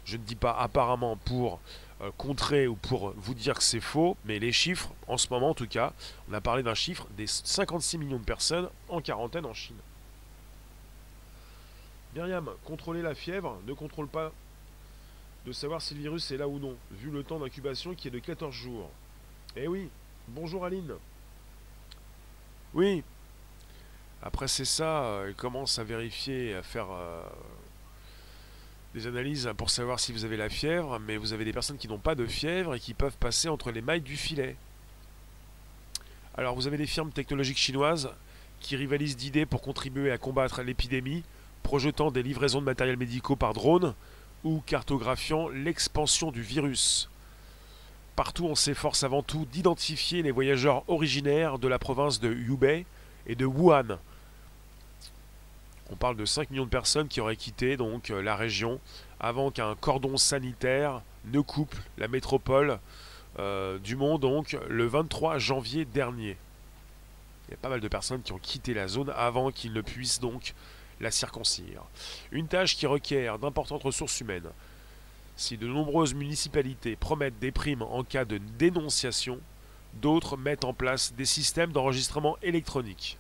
Je 0.06 0.18
ne 0.18 0.24
dis 0.24 0.36
pas 0.36 0.52
apparemment 0.52 1.16
pour 1.16 1.60
euh, 2.02 2.12
contrer 2.18 2.68
ou 2.68 2.76
pour 2.76 3.14
vous 3.16 3.34
dire 3.34 3.56
que 3.56 3.64
c'est 3.64 3.80
faux, 3.80 4.18
mais 4.26 4.38
les 4.38 4.52
chiffres, 4.52 4.90
en 5.08 5.18
ce 5.18 5.28
moment 5.30 5.52
en 5.52 5.54
tout 5.54 5.68
cas, 5.68 5.94
on 6.30 6.34
a 6.34 6.42
parlé 6.42 6.62
d'un 6.62 6.76
chiffre 6.76 7.08
des 7.18 7.26
56 7.26 7.98
millions 7.98 8.20
de 8.20 8.24
personnes 8.24 8.70
en 8.90 9.02
quarantaine 9.02 9.46
en 9.46 9.54
Chine. 9.54 9.78
Myriam, 12.16 12.50
contrôler 12.64 13.02
la 13.02 13.16
fièvre 13.16 13.60
ne 13.66 13.74
contrôle 13.74 14.08
pas 14.08 14.32
de 15.46 15.52
savoir 15.52 15.82
si 15.82 15.96
le 15.96 16.02
virus 16.02 16.32
est 16.32 16.38
là 16.38 16.48
ou 16.48 16.60
non, 16.60 16.76
vu 16.92 17.10
le 17.10 17.24
temps 17.24 17.40
d'incubation 17.40 17.96
qui 17.96 18.08
est 18.08 18.12
de 18.12 18.20
14 18.20 18.54
jours. 18.54 18.90
Eh 19.56 19.68
oui, 19.68 19.90
bonjour 20.28 20.64
Aline. 20.64 20.94
Oui. 22.74 23.04
Après 24.22 24.48
c'est 24.48 24.66
ça, 24.66 25.04
euh, 25.04 25.28
elle 25.28 25.36
commence 25.36 25.80
à 25.80 25.84
vérifier, 25.84 26.56
à 26.56 26.64
faire 26.64 26.88
euh, 26.92 27.24
des 28.94 29.08
analyses 29.08 29.52
pour 29.58 29.70
savoir 29.70 30.00
si 30.00 30.14
vous 30.14 30.24
avez 30.24 30.38
la 30.38 30.50
fièvre, 30.50 31.00
mais 31.00 31.18
vous 31.18 31.34
avez 31.34 31.46
des 31.46 31.52
personnes 31.52 31.78
qui 31.78 31.88
n'ont 31.88 31.98
pas 31.98 32.16
de 32.16 32.26
fièvre 32.26 32.76
et 32.76 32.80
qui 32.80 32.94
peuvent 32.94 33.18
passer 33.18 33.50
entre 33.50 33.72
les 33.72 33.82
mailles 33.82 34.02
du 34.02 34.16
filet. 34.16 34.56
Alors 36.36 36.56
vous 36.56 36.68
avez 36.68 36.78
des 36.78 36.88
firmes 36.88 37.12
technologiques 37.12 37.58
chinoises 37.58 38.12
qui 38.60 38.76
rivalisent 38.76 39.18
d'idées 39.18 39.46
pour 39.46 39.62
contribuer 39.62 40.12
à 40.12 40.18
combattre 40.18 40.62
l'épidémie 40.62 41.24
projetant 41.64 42.12
des 42.12 42.22
livraisons 42.22 42.60
de 42.60 42.66
matériel 42.66 42.98
médicaux 42.98 43.36
par 43.36 43.54
drone 43.54 43.96
ou 44.44 44.62
cartographiant 44.66 45.48
l'expansion 45.50 46.32
du 46.32 46.42
virus. 46.42 47.10
Partout, 48.16 48.46
on 48.46 48.56
s'efforce 48.56 49.04
avant 49.04 49.24
tout 49.24 49.46
d'identifier 49.52 50.22
les 50.22 50.32
voyageurs 50.32 50.84
originaires 50.88 51.58
de 51.58 51.68
la 51.68 51.80
province 51.80 52.20
de 52.20 52.32
Hubei 52.32 52.86
et 53.26 53.36
de 53.36 53.46
Wuhan. 53.46 53.98
On 55.92 55.96
parle 55.96 56.18
de 56.18 56.26
5 56.26 56.52
millions 56.52 56.66
de 56.66 56.70
personnes 56.70 57.08
qui 57.08 57.22
auraient 57.22 57.36
quitté 57.36 57.78
donc 57.78 58.10
euh, 58.10 58.22
la 58.22 58.36
région 58.36 58.80
avant 59.20 59.52
qu'un 59.52 59.76
cordon 59.76 60.18
sanitaire 60.18 61.02
ne 61.26 61.40
coupe 61.40 61.76
la 61.98 62.08
métropole 62.08 62.80
euh, 63.40 63.80
du 63.80 63.96
monde 63.96 64.22
donc 64.22 64.58
le 64.70 64.86
23 64.86 65.40
janvier 65.40 65.86
dernier. 65.86 66.38
Il 67.48 67.52
y 67.52 67.54
a 67.56 67.58
pas 67.58 67.70
mal 67.70 67.80
de 67.80 67.88
personnes 67.88 68.22
qui 68.22 68.32
ont 68.32 68.40
quitté 68.40 68.74
la 68.74 68.88
zone 68.88 69.12
avant 69.16 69.52
qu'ils 69.52 69.74
ne 69.74 69.82
puissent 69.82 70.20
donc 70.20 70.54
la 71.00 71.12
circoncire. 71.12 71.84
Une 72.32 72.48
tâche 72.48 72.76
qui 72.76 72.86
requiert 72.86 73.40
d'importantes 73.40 73.84
ressources 73.84 74.20
humaines. 74.22 74.50
Si 75.36 75.58
de 75.58 75.68
nombreuses 75.68 76.14
municipalités 76.14 76.96
promettent 76.96 77.40
des 77.40 77.52
primes 77.52 77.82
en 77.82 78.04
cas 78.04 78.26
de 78.26 78.38
dénonciation, 78.38 79.40
d'autres 79.96 80.38
mettent 80.38 80.66
en 80.66 80.74
place 80.74 81.14
des 81.14 81.26
systèmes 81.26 81.72
d'enregistrement 81.72 82.38
électronique. 82.42 83.18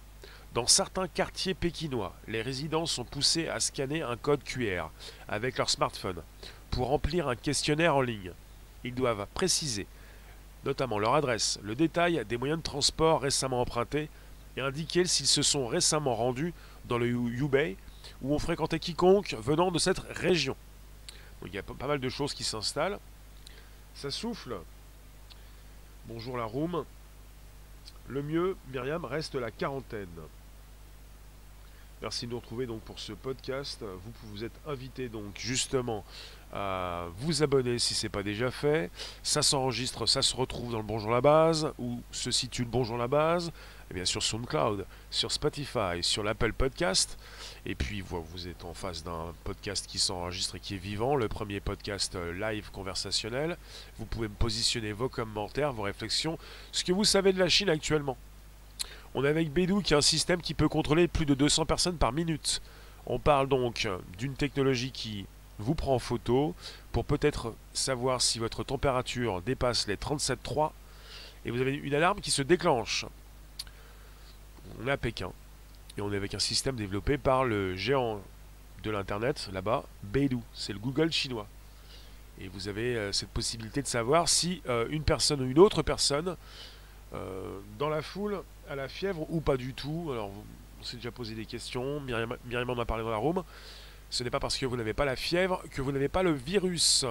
Dans 0.53 0.67
certains 0.67 1.07
quartiers 1.07 1.55
pékinois, 1.55 2.15
les 2.27 2.43
résidents 2.43 2.85
sont 2.85 3.05
poussés 3.05 3.47
à 3.47 3.59
scanner 3.59 4.03
un 4.03 4.17
code 4.17 4.43
QR 4.43 4.89
avec 5.27 5.57
leur 5.57 5.69
smartphone 5.69 6.21
pour 6.69 6.87
remplir 6.87 7.27
un 7.27 7.35
questionnaire 7.35 7.95
en 7.95 8.01
ligne. 8.01 8.33
Ils 8.83 8.93
doivent 8.93 9.25
préciser 9.33 9.87
notamment 10.65 10.99
leur 10.99 11.15
adresse, 11.15 11.59
le 11.63 11.75
détail 11.75 12.23
des 12.27 12.37
moyens 12.37 12.59
de 12.59 12.63
transport 12.63 13.21
récemment 13.21 13.61
empruntés 13.61 14.09
et 14.55 14.61
indiquer 14.61 15.05
s'ils 15.05 15.27
se 15.27 15.41
sont 15.41 15.67
récemment 15.67 16.15
rendus 16.15 16.53
dans 16.85 16.97
le 16.97 17.07
Hubei, 17.07 17.77
où 18.21 18.33
on 18.33 18.39
fréquentait 18.39 18.79
quiconque 18.79 19.35
venant 19.39 19.71
de 19.71 19.79
cette 19.79 19.99
région. 19.99 20.55
il 21.45 21.53
y 21.53 21.57
a 21.57 21.63
pas 21.63 21.87
mal 21.87 21.99
de 21.99 22.09
choses 22.09 22.33
qui 22.33 22.43
s'installent. 22.43 22.99
Ça 23.95 24.11
souffle. 24.11 24.57
Bonjour 26.07 26.37
la 26.37 26.45
room. 26.45 26.85
Le 28.07 28.21
mieux, 28.21 28.57
Myriam, 28.71 29.05
reste 29.05 29.35
la 29.35 29.51
quarantaine. 29.51 30.07
Merci 32.01 32.25
de 32.25 32.31
nous 32.31 32.39
retrouver 32.39 32.65
donc 32.65 32.81
pour 32.81 32.99
ce 32.99 33.13
podcast. 33.13 33.81
Vous, 33.81 34.11
vous 34.23 34.43
êtes 34.43 34.59
invité 34.67 35.07
donc 35.07 35.37
justement 35.37 36.03
à 36.51 37.07
vous 37.17 37.43
abonner 37.43 37.79
si 37.79 37.93
ce 37.93 38.05
n'est 38.05 38.09
pas 38.09 38.23
déjà 38.23 38.51
fait. 38.51 38.91
Ça 39.23 39.41
s'enregistre, 39.41 40.05
ça 40.05 40.21
se 40.21 40.35
retrouve 40.35 40.73
dans 40.73 40.79
le 40.79 40.83
Bonjour 40.83 41.11
la 41.11 41.21
base, 41.21 41.71
où 41.79 42.01
se 42.11 42.29
situe 42.29 42.63
le 42.63 42.69
Bonjour 42.69 42.97
la 42.97 43.07
base, 43.07 43.53
eh 43.89 43.93
bien 43.93 44.05
sur 44.05 44.23
SoundCloud, 44.23 44.85
sur 45.11 45.31
Spotify, 45.31 46.01
sur 46.01 46.23
l'Apple 46.23 46.53
Podcast. 46.53 47.17
Et 47.65 47.75
puis 47.75 48.01
vous 48.01 48.47
êtes 48.47 48.65
en 48.65 48.73
face 48.73 49.03
d'un 49.03 49.33
podcast 49.43 49.87
qui 49.87 49.99
s'enregistre 49.99 50.55
et 50.55 50.59
qui 50.59 50.75
est 50.75 50.77
vivant, 50.77 51.15
le 51.15 51.27
premier 51.27 51.59
podcast 51.59 52.15
euh, 52.15 52.33
live 52.33 52.71
conversationnel. 52.71 53.57
Vous 53.97 54.05
pouvez 54.05 54.27
me 54.27 54.33
positionner 54.33 54.91
vos 54.91 55.09
commentaires, 55.09 55.73
vos 55.73 55.83
réflexions, 55.83 56.37
ce 56.71 56.83
que 56.83 56.91
vous 56.91 57.05
savez 57.05 57.33
de 57.33 57.39
la 57.39 57.49
Chine 57.49 57.69
actuellement. 57.69 58.17
On 59.15 59.23
est 59.23 59.29
avec 59.29 59.51
Beidou 59.51 59.81
qui 59.81 59.93
est 59.93 59.97
un 59.97 60.01
système 60.01 60.41
qui 60.41 60.53
peut 60.53 60.69
contrôler 60.69 61.07
plus 61.07 61.25
de 61.25 61.35
200 61.35 61.65
personnes 61.65 61.97
par 61.97 62.11
minute. 62.11 62.61
On 63.05 63.19
parle 63.19 63.47
donc 63.47 63.87
d'une 64.17 64.33
technologie 64.33 64.91
qui 64.91 65.25
vous 65.59 65.75
prend 65.75 65.95
en 65.95 65.99
photo 65.99 66.55
pour 66.91 67.05
peut-être 67.05 67.53
savoir 67.73 68.21
si 68.21 68.39
votre 68.39 68.63
température 68.63 69.41
dépasse 69.41 69.87
les 69.87 69.95
37,3 69.95 70.71
et 71.45 71.51
vous 71.51 71.61
avez 71.61 71.73
une 71.73 71.93
alarme 71.93 72.21
qui 72.21 72.31
se 72.31 72.41
déclenche. 72.41 73.05
On 74.81 74.87
est 74.87 74.91
à 74.91 74.97
Pékin 74.97 75.31
et 75.97 76.01
on 76.01 76.11
est 76.11 76.17
avec 76.17 76.33
un 76.33 76.39
système 76.39 76.75
développé 76.75 77.17
par 77.17 77.45
le 77.45 77.75
géant 77.75 78.21
de 78.83 78.91
l'internet 78.91 79.49
là-bas, 79.53 79.83
Beidou, 80.03 80.43
c'est 80.53 80.73
le 80.73 80.79
Google 80.79 81.11
chinois. 81.11 81.47
Et 82.41 82.47
vous 82.47 82.67
avez 82.67 82.95
euh, 82.95 83.11
cette 83.11 83.29
possibilité 83.29 83.81
de 83.81 83.87
savoir 83.87 84.27
si 84.27 84.61
euh, 84.67 84.87
une 84.89 85.03
personne 85.03 85.41
ou 85.41 85.45
une 85.45 85.59
autre 85.59 85.83
personne 85.83 86.35
euh, 87.13 87.59
dans 87.77 87.89
la 87.89 88.01
foule 88.01 88.41
à 88.69 88.75
la 88.75 88.87
fièvre 88.87 89.25
ou 89.29 89.39
pas 89.39 89.55
du 89.55 89.73
tout. 89.73 90.09
Alors, 90.11 90.31
on 90.81 90.83
s'est 90.83 90.97
déjà 90.97 91.11
posé 91.11 91.35
des 91.35 91.45
questions. 91.45 92.01
Myriam, 92.01 92.69
en 92.69 92.79
a 92.79 92.85
parlé 92.85 93.03
dans 93.03 93.11
la 93.11 93.17
room. 93.17 93.43
Ce 94.09 94.23
n'est 94.23 94.29
pas 94.29 94.39
parce 94.39 94.57
que 94.57 94.65
vous 94.65 94.75
n'avez 94.75 94.93
pas 94.93 95.05
la 95.05 95.15
fièvre 95.15 95.61
que 95.71 95.81
vous 95.81 95.91
n'avez 95.91 96.09
pas 96.09 96.23
le 96.23 96.31
virus. 96.31 97.05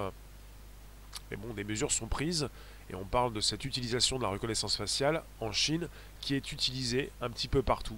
Mais 1.30 1.36
bon, 1.36 1.54
des 1.54 1.64
mesures 1.64 1.92
sont 1.92 2.06
prises 2.06 2.48
et 2.92 2.94
on 2.94 3.04
parle 3.04 3.32
de 3.32 3.40
cette 3.40 3.64
utilisation 3.64 4.18
de 4.18 4.22
la 4.22 4.28
reconnaissance 4.28 4.76
faciale 4.76 5.22
en 5.40 5.50
Chine 5.50 5.88
qui 6.20 6.34
est 6.34 6.52
utilisée 6.52 7.10
un 7.20 7.30
petit 7.30 7.48
peu 7.48 7.62
partout. 7.62 7.96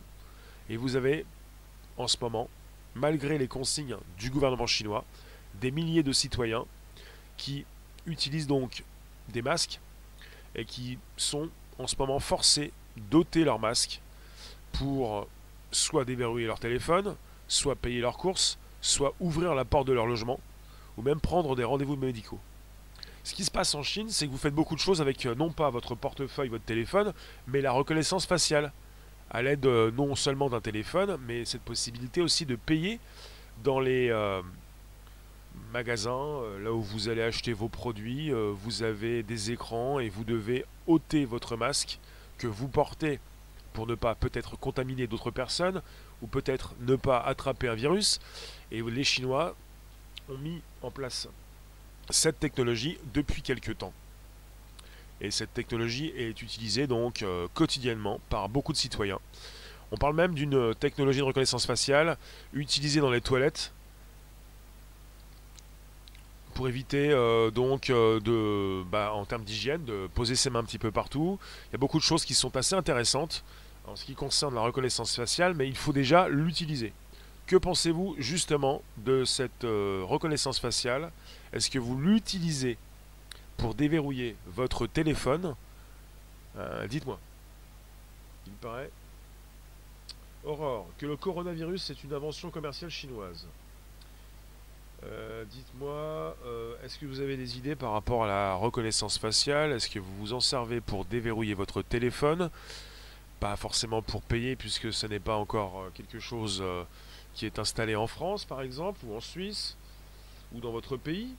Et 0.71 0.77
vous 0.77 0.95
avez 0.97 1.27
en 1.97 2.07
ce 2.07 2.17
moment, 2.21 2.49
malgré 2.95 3.37
les 3.37 3.49
consignes 3.49 3.97
du 4.19 4.31
gouvernement 4.31 4.67
chinois, 4.67 5.05
des 5.55 5.71
milliers 5.71 6.03
de 6.03 6.13
citoyens 6.13 6.65
qui 7.37 7.65
utilisent 8.07 8.47
donc 8.47 8.85
des 9.29 9.43
masques 9.43 9.81
et 10.55 10.65
qui 10.65 10.99
sont 11.17 11.49
en 11.79 11.87
ce 11.87 11.97
moment 11.99 12.21
forcés 12.21 12.73
d'ôter 12.97 13.45
leur 13.45 13.59
masque 13.59 14.01
pour 14.73 15.27
soit 15.73 16.05
déverrouiller 16.05 16.47
leur 16.47 16.61
téléphone, 16.61 17.17
soit 17.49 17.75
payer 17.75 18.01
leurs 18.01 18.17
courses, 18.17 18.59
soit 18.81 19.15
ouvrir 19.19 19.55
la 19.55 19.65
porte 19.65 19.89
de 19.89 19.93
leur 19.93 20.07
logement, 20.07 20.39
ou 20.97 21.03
même 21.03 21.21
prendre 21.21 21.57
des 21.57 21.65
rendez-vous 21.65 21.97
médicaux. 21.97 22.39
Ce 23.25 23.33
qui 23.33 23.43
se 23.43 23.51
passe 23.51 23.75
en 23.75 23.83
Chine, 23.83 24.11
c'est 24.11 24.27
que 24.27 24.31
vous 24.31 24.39
faites 24.39 24.55
beaucoup 24.55 24.75
de 24.75 24.81
choses 24.81 25.01
avec 25.01 25.25
euh, 25.25 25.35
non 25.35 25.51
pas 25.51 25.71
votre 25.71 25.95
portefeuille, 25.95 26.51
votre 26.51 26.67
téléphone, 26.67 27.15
mais 27.47 27.63
la 27.63 27.73
reconnaissance 27.73 28.27
faciale, 28.27 28.71
à 29.31 29.41
l'aide 29.41 29.65
euh, 29.65 29.91
non 29.91 30.15
seulement 30.15 30.51
d'un 30.51 30.61
téléphone, 30.61 31.17
mais 31.27 31.47
cette 31.47 31.63
possibilité 31.63 32.21
aussi 32.21 32.45
de 32.45 32.55
payer 32.55 33.01
dans 33.65 33.81
les 33.81 34.11
euh, 34.11 34.43
magasins, 35.73 36.43
là 36.63 36.71
où 36.75 36.83
vous 36.83 37.09
allez 37.09 37.23
acheter 37.23 37.55
vos 37.55 37.69
produits, 37.69 38.31
vous 38.33 38.83
avez 38.83 39.23
des 39.23 39.53
écrans 39.53 40.01
et 40.01 40.09
vous 40.09 40.25
devez 40.25 40.65
ôter 40.87 41.25
votre 41.25 41.57
masque 41.57 42.01
que 42.37 42.49
vous 42.49 42.69
portez 42.69 43.21
pour 43.73 43.87
ne 43.87 43.95
pas 43.95 44.17
peut-être 44.17 44.59
contaminer 44.59 45.07
d'autres 45.07 45.31
personnes 45.31 45.81
ou 46.21 46.27
peut-être 46.27 46.75
ne 46.81 46.97
pas 46.97 47.21
attraper 47.21 47.69
un 47.69 47.75
virus. 47.75 48.21
Et 48.73 48.83
les 48.83 49.05
Chinois 49.05 49.55
ont 50.29 50.39
mis 50.39 50.61
en 50.83 50.91
place 50.91 51.29
cette 52.11 52.39
technologie 52.39 52.99
depuis 53.13 53.43
quelques 53.43 53.79
temps. 53.79 53.93
Et 55.21 55.31
cette 55.31 55.55
technologie 55.55 56.13
est 56.17 56.43
utilisée 56.43 56.87
donc 56.87 57.23
euh, 57.23 57.47
quotidiennement 57.55 58.21
par 58.29 58.49
beaucoup 58.49 58.73
de 58.73 58.77
citoyens. 58.77 59.19
On 59.93 59.97
parle 59.97 60.15
même 60.15 60.35
d'une 60.35 60.75
technologie 60.75 61.21
de 61.21 61.25
reconnaissance 61.25 61.67
faciale 61.67 62.17
utilisée 62.53 63.01
dans 63.01 63.11
les 63.11 63.21
toilettes 63.21 63.73
pour 66.55 66.69
éviter 66.69 67.11
euh, 67.11 67.51
donc 67.51 67.91
euh, 67.91 68.21
de, 68.21 68.83
bah, 68.91 69.13
en 69.13 69.25
termes 69.25 69.45
d'hygiène, 69.45 69.85
de 69.85 70.09
poser 70.15 70.35
ses 70.35 70.51
mains 70.51 70.61
un 70.61 70.65
petit 70.65 70.79
peu 70.79 70.91
partout. 70.91 71.39
Il 71.69 71.73
y 71.73 71.77
a 71.77 71.79
beaucoup 71.79 71.99
de 71.99 72.05
choses 72.05 72.25
qui 72.25 72.35
sont 72.35 72.55
assez 72.57 72.75
intéressantes 72.75 73.45
en 73.87 73.97
ce 73.97 74.05
qui 74.05 74.15
concerne 74.15 74.55
la 74.55 74.63
reconnaissance 74.63 75.15
faciale, 75.15 75.55
mais 75.55 75.69
il 75.69 75.77
faut 75.77 75.93
déjà 75.93 76.29
l'utiliser. 76.29 76.93
Que 77.47 77.57
pensez-vous 77.57 78.17
justement 78.19 78.83
de 78.97 79.25
cette 79.25 79.63
reconnaissance 79.63 80.59
faciale 80.59 81.13
Est-ce 81.55 81.71
que 81.71 81.79
vous 81.79 81.99
l'utilisez 81.99 82.77
pour 83.57 83.75
déverrouiller 83.75 84.37
votre 84.47 84.87
téléphone 84.87 85.55
Dites-moi. 86.89 87.19
Il 88.47 88.53
me 88.53 88.59
paraît. 88.59 88.91
Aurore, 90.45 90.87
que 90.99 91.07
le 91.07 91.17
coronavirus 91.17 91.91
est 91.91 92.05
une 92.05 92.13
invention 92.13 92.51
commerciale 92.51 92.91
chinoise. 92.91 93.47
Euh, 95.05 95.45
dites-moi, 95.45 96.37
euh, 96.45 96.75
est-ce 96.85 96.99
que 96.99 97.07
vous 97.07 97.21
avez 97.21 97.37
des 97.37 97.59
idées 97.59 97.75
par 97.75 97.93
rapport 97.93 98.25
à 98.25 98.27
la 98.27 98.55
reconnaissance 98.55 99.19
faciale? 99.19 99.73
Est-ce 99.73 99.89
que 99.89 99.99
vous 99.99 100.17
vous 100.17 100.33
en 100.33 100.41
servez 100.41 100.81
pour 100.81 101.05
déverrouiller 101.05 101.55
votre 101.55 101.83
téléphone? 101.83 102.51
Pas 103.41 103.57
forcément 103.57 104.03
pour 104.03 104.23
payer 104.23 104.57
puisque 104.57 104.93
ce 104.93 105.07
n'est 105.07 105.21
pas 105.21 105.37
encore 105.37 105.81
euh, 105.81 105.91
quelque 105.95 106.21
chose 106.21 106.63
qui 107.35 107.47
est 107.47 107.59
installé 107.59 107.97
en 107.97 108.07
France 108.07 108.45
par 108.45 108.63
exemple, 108.63 109.01
ou 109.07 109.17
en 109.17 109.21
Suisse, 109.21 109.77
ou 110.55 110.61
dans 110.61 110.73
votre 110.73 110.97
pays. 110.97 111.35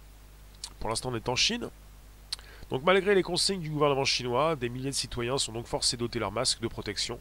Pour 0.79 0.89
l'instant 0.89 1.09
on 1.11 1.15
est 1.15 1.29
en 1.29 1.35
Chine. 1.35 1.69
Donc 2.69 2.83
malgré 2.83 3.13
les 3.13 3.23
consignes 3.23 3.61
du 3.61 3.69
gouvernement 3.69 4.05
chinois, 4.05 4.55
des 4.55 4.69
milliers 4.69 4.89
de 4.89 4.95
citoyens 4.95 5.37
sont 5.37 5.51
donc 5.51 5.67
forcés 5.67 5.97
d'ôter 5.97 6.19
leur 6.19 6.31
masque 6.31 6.61
de 6.61 6.67
protection 6.67 7.19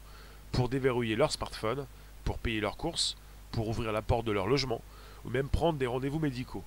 pour 0.51 0.69
déverrouiller 0.69 1.15
leur 1.15 1.31
smartphone, 1.31 1.85
pour 2.23 2.39
payer 2.39 2.59
leurs 2.59 2.77
courses, 2.77 3.15
pour 3.51 3.67
ouvrir 3.67 3.91
la 3.91 4.01
porte 4.01 4.25
de 4.25 4.31
leur 4.31 4.47
logement 4.47 4.81
ou 5.23 5.29
même 5.29 5.49
prendre 5.49 5.77
des 5.77 5.87
rendez-vous 5.87 6.19
médicaux. 6.19 6.63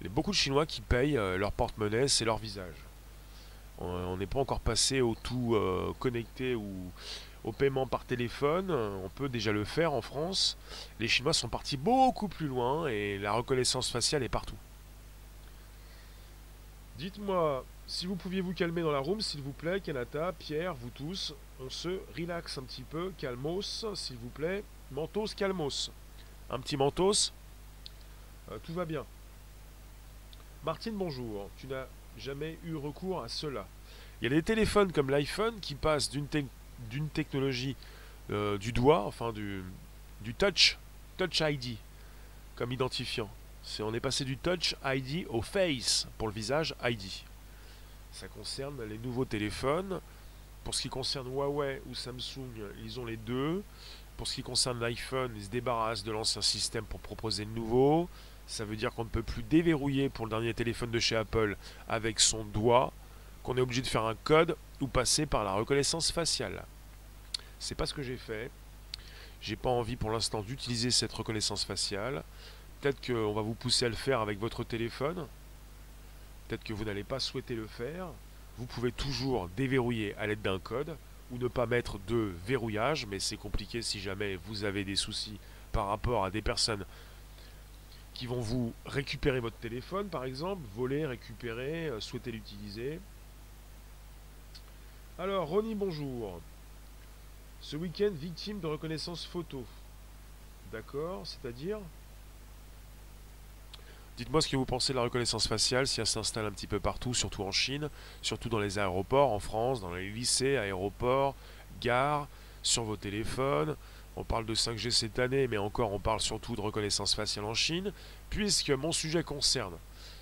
Il 0.00 0.04
y 0.04 0.10
a 0.10 0.12
beaucoup 0.12 0.30
de 0.30 0.36
Chinois 0.36 0.66
qui 0.66 0.80
payent 0.80 1.16
euh, 1.16 1.38
leur 1.38 1.52
porte-monnaie, 1.52 2.08
c'est 2.08 2.24
leur 2.24 2.38
visage. 2.38 2.74
On 3.78 4.16
n'est 4.16 4.26
pas 4.26 4.38
encore 4.38 4.60
passé 4.60 5.00
au 5.00 5.16
tout 5.20 5.56
euh, 5.56 5.92
connecté 5.98 6.54
ou 6.54 6.70
au 7.42 7.50
paiement 7.50 7.88
par 7.88 8.04
téléphone. 8.04 8.70
On 8.70 9.08
peut 9.08 9.28
déjà 9.28 9.50
le 9.50 9.64
faire 9.64 9.92
en 9.92 10.00
France. 10.00 10.56
Les 11.00 11.08
Chinois 11.08 11.32
sont 11.32 11.48
partis 11.48 11.76
beaucoup 11.76 12.28
plus 12.28 12.46
loin 12.46 12.86
et 12.86 13.18
la 13.18 13.32
reconnaissance 13.32 13.90
faciale 13.90 14.22
est 14.22 14.28
partout. 14.28 14.54
Dites-moi, 16.96 17.64
si 17.88 18.06
vous 18.06 18.14
pouviez 18.14 18.40
vous 18.40 18.54
calmer 18.54 18.82
dans 18.82 18.92
la 18.92 19.00
room, 19.00 19.20
s'il 19.20 19.42
vous 19.42 19.52
plaît, 19.52 19.80
Kanata, 19.80 20.32
Pierre, 20.32 20.74
vous 20.74 20.90
tous, 20.90 21.34
on 21.60 21.68
se 21.68 22.00
relaxe 22.16 22.56
un 22.56 22.62
petit 22.62 22.84
peu, 22.84 23.12
calmos, 23.18 23.84
s'il 23.94 24.16
vous 24.16 24.28
plaît, 24.28 24.62
mentos, 24.92 25.34
calmos. 25.36 25.90
Un 26.50 26.60
petit 26.60 26.76
mentos, 26.76 27.32
euh, 28.50 28.58
tout 28.62 28.72
va 28.72 28.84
bien. 28.84 29.04
Martine, 30.64 30.94
bonjour. 30.94 31.50
Tu 31.58 31.66
n'as 31.66 31.86
jamais 32.16 32.58
eu 32.64 32.76
recours 32.76 33.22
à 33.22 33.28
cela. 33.28 33.66
Il 34.20 34.24
y 34.24 34.26
a 34.32 34.36
des 34.36 34.42
téléphones 34.42 34.92
comme 34.92 35.10
l'iPhone 35.10 35.58
qui 35.60 35.74
passent 35.74 36.10
d'une 36.10 37.08
technologie 37.08 37.74
euh, 38.30 38.56
du 38.56 38.72
doigt, 38.72 39.04
enfin 39.04 39.32
du, 39.32 39.64
du 40.20 40.32
touch, 40.32 40.78
touch 41.18 41.40
ID, 41.40 41.76
comme 42.54 42.70
identifiant. 42.70 43.28
On 43.80 43.94
est 43.94 44.00
passé 44.00 44.24
du 44.24 44.36
touch 44.36 44.76
ID 44.84 45.26
au 45.28 45.42
face 45.42 46.06
pour 46.18 46.28
le 46.28 46.34
visage 46.34 46.74
ID. 46.84 47.02
Ça 48.12 48.28
concerne 48.28 48.84
les 48.84 48.98
nouveaux 48.98 49.24
téléphones. 49.24 50.00
Pour 50.62 50.74
ce 50.74 50.82
qui 50.82 50.88
concerne 50.88 51.26
Huawei 51.28 51.82
ou 51.88 51.94
Samsung, 51.94 52.48
ils 52.84 53.00
ont 53.00 53.04
les 53.04 53.16
deux. 53.16 53.62
Pour 54.16 54.28
ce 54.28 54.36
qui 54.36 54.42
concerne 54.42 54.80
l'iPhone, 54.80 55.32
ils 55.36 55.44
se 55.44 55.50
débarrassent 55.50 56.04
de 56.04 56.12
l'ancien 56.12 56.42
système 56.42 56.84
pour 56.84 57.00
proposer 57.00 57.44
le 57.44 57.50
nouveau. 57.50 58.08
Ça 58.46 58.64
veut 58.64 58.76
dire 58.76 58.92
qu'on 58.92 59.04
ne 59.04 59.08
peut 59.08 59.22
plus 59.22 59.42
déverrouiller 59.42 60.08
pour 60.08 60.26
le 60.26 60.30
dernier 60.30 60.54
téléphone 60.54 60.90
de 60.90 61.00
chez 61.00 61.16
Apple 61.16 61.56
avec 61.88 62.20
son 62.20 62.44
doigt, 62.44 62.92
qu'on 63.42 63.56
est 63.56 63.60
obligé 63.60 63.82
de 63.82 63.86
faire 63.86 64.04
un 64.04 64.14
code 64.14 64.56
ou 64.80 64.86
passer 64.86 65.26
par 65.26 65.42
la 65.42 65.52
reconnaissance 65.52 66.12
faciale. 66.12 66.64
C'est 67.58 67.74
pas 67.74 67.86
ce 67.86 67.94
que 67.94 68.02
j'ai 68.02 68.18
fait. 68.18 68.50
J'ai 69.40 69.56
pas 69.56 69.70
envie 69.70 69.96
pour 69.96 70.10
l'instant 70.10 70.42
d'utiliser 70.42 70.90
cette 70.90 71.12
reconnaissance 71.12 71.64
faciale. 71.64 72.22
Peut-être 72.84 73.06
qu'on 73.06 73.32
va 73.32 73.40
vous 73.40 73.54
pousser 73.54 73.86
à 73.86 73.88
le 73.88 73.94
faire 73.94 74.20
avec 74.20 74.38
votre 74.38 74.62
téléphone. 74.62 75.26
Peut-être 76.46 76.62
que 76.62 76.74
vous 76.74 76.84
n'allez 76.84 77.02
pas 77.02 77.18
souhaiter 77.18 77.54
le 77.54 77.66
faire. 77.66 78.08
Vous 78.58 78.66
pouvez 78.66 78.92
toujours 78.92 79.48
déverrouiller 79.56 80.14
à 80.16 80.26
l'aide 80.26 80.42
d'un 80.42 80.58
code 80.58 80.94
ou 81.30 81.38
ne 81.38 81.48
pas 81.48 81.64
mettre 81.64 81.98
de 82.00 82.34
verrouillage, 82.46 83.06
mais 83.06 83.20
c'est 83.20 83.38
compliqué 83.38 83.80
si 83.80 84.00
jamais 84.00 84.36
vous 84.36 84.64
avez 84.64 84.84
des 84.84 84.96
soucis 84.96 85.38
par 85.72 85.86
rapport 85.86 86.26
à 86.26 86.30
des 86.30 86.42
personnes 86.42 86.84
qui 88.12 88.26
vont 88.26 88.42
vous 88.42 88.74
récupérer 88.84 89.40
votre 89.40 89.56
téléphone, 89.56 90.08
par 90.08 90.26
exemple, 90.26 90.60
voler, 90.76 91.06
récupérer, 91.06 91.88
euh, 91.88 92.00
souhaiter 92.00 92.32
l'utiliser. 92.32 93.00
Alors, 95.18 95.48
Ronnie, 95.48 95.74
bonjour. 95.74 96.38
Ce 97.62 97.78
week-end, 97.78 98.10
victime 98.12 98.60
de 98.60 98.66
reconnaissance 98.66 99.24
photo. 99.24 99.64
D'accord, 100.70 101.26
c'est-à-dire 101.26 101.78
Dites-moi 104.16 104.40
ce 104.40 104.48
que 104.48 104.56
vous 104.56 104.64
pensez 104.64 104.92
de 104.92 104.98
la 104.98 105.02
reconnaissance 105.02 105.48
faciale, 105.48 105.88
si 105.88 106.00
elle 106.00 106.06
s'installe 106.06 106.46
un 106.46 106.52
petit 106.52 106.68
peu 106.68 106.78
partout, 106.78 107.14
surtout 107.14 107.42
en 107.42 107.50
Chine, 107.50 107.90
surtout 108.22 108.48
dans 108.48 108.60
les 108.60 108.78
aéroports 108.78 109.32
en 109.32 109.40
France, 109.40 109.80
dans 109.80 109.92
les 109.92 110.08
lycées, 110.08 110.56
aéroports, 110.56 111.34
gares, 111.80 112.28
sur 112.62 112.84
vos 112.84 112.96
téléphones. 112.96 113.76
On 114.16 114.22
parle 114.22 114.46
de 114.46 114.54
5G 114.54 114.90
cette 114.90 115.18
année, 115.18 115.48
mais 115.48 115.58
encore 115.58 115.92
on 115.92 115.98
parle 115.98 116.20
surtout 116.20 116.54
de 116.54 116.60
reconnaissance 116.60 117.14
faciale 117.14 117.44
en 117.44 117.54
Chine, 117.54 117.92
puisque 118.30 118.70
mon 118.70 118.92
sujet 118.92 119.24
concerne 119.24 119.74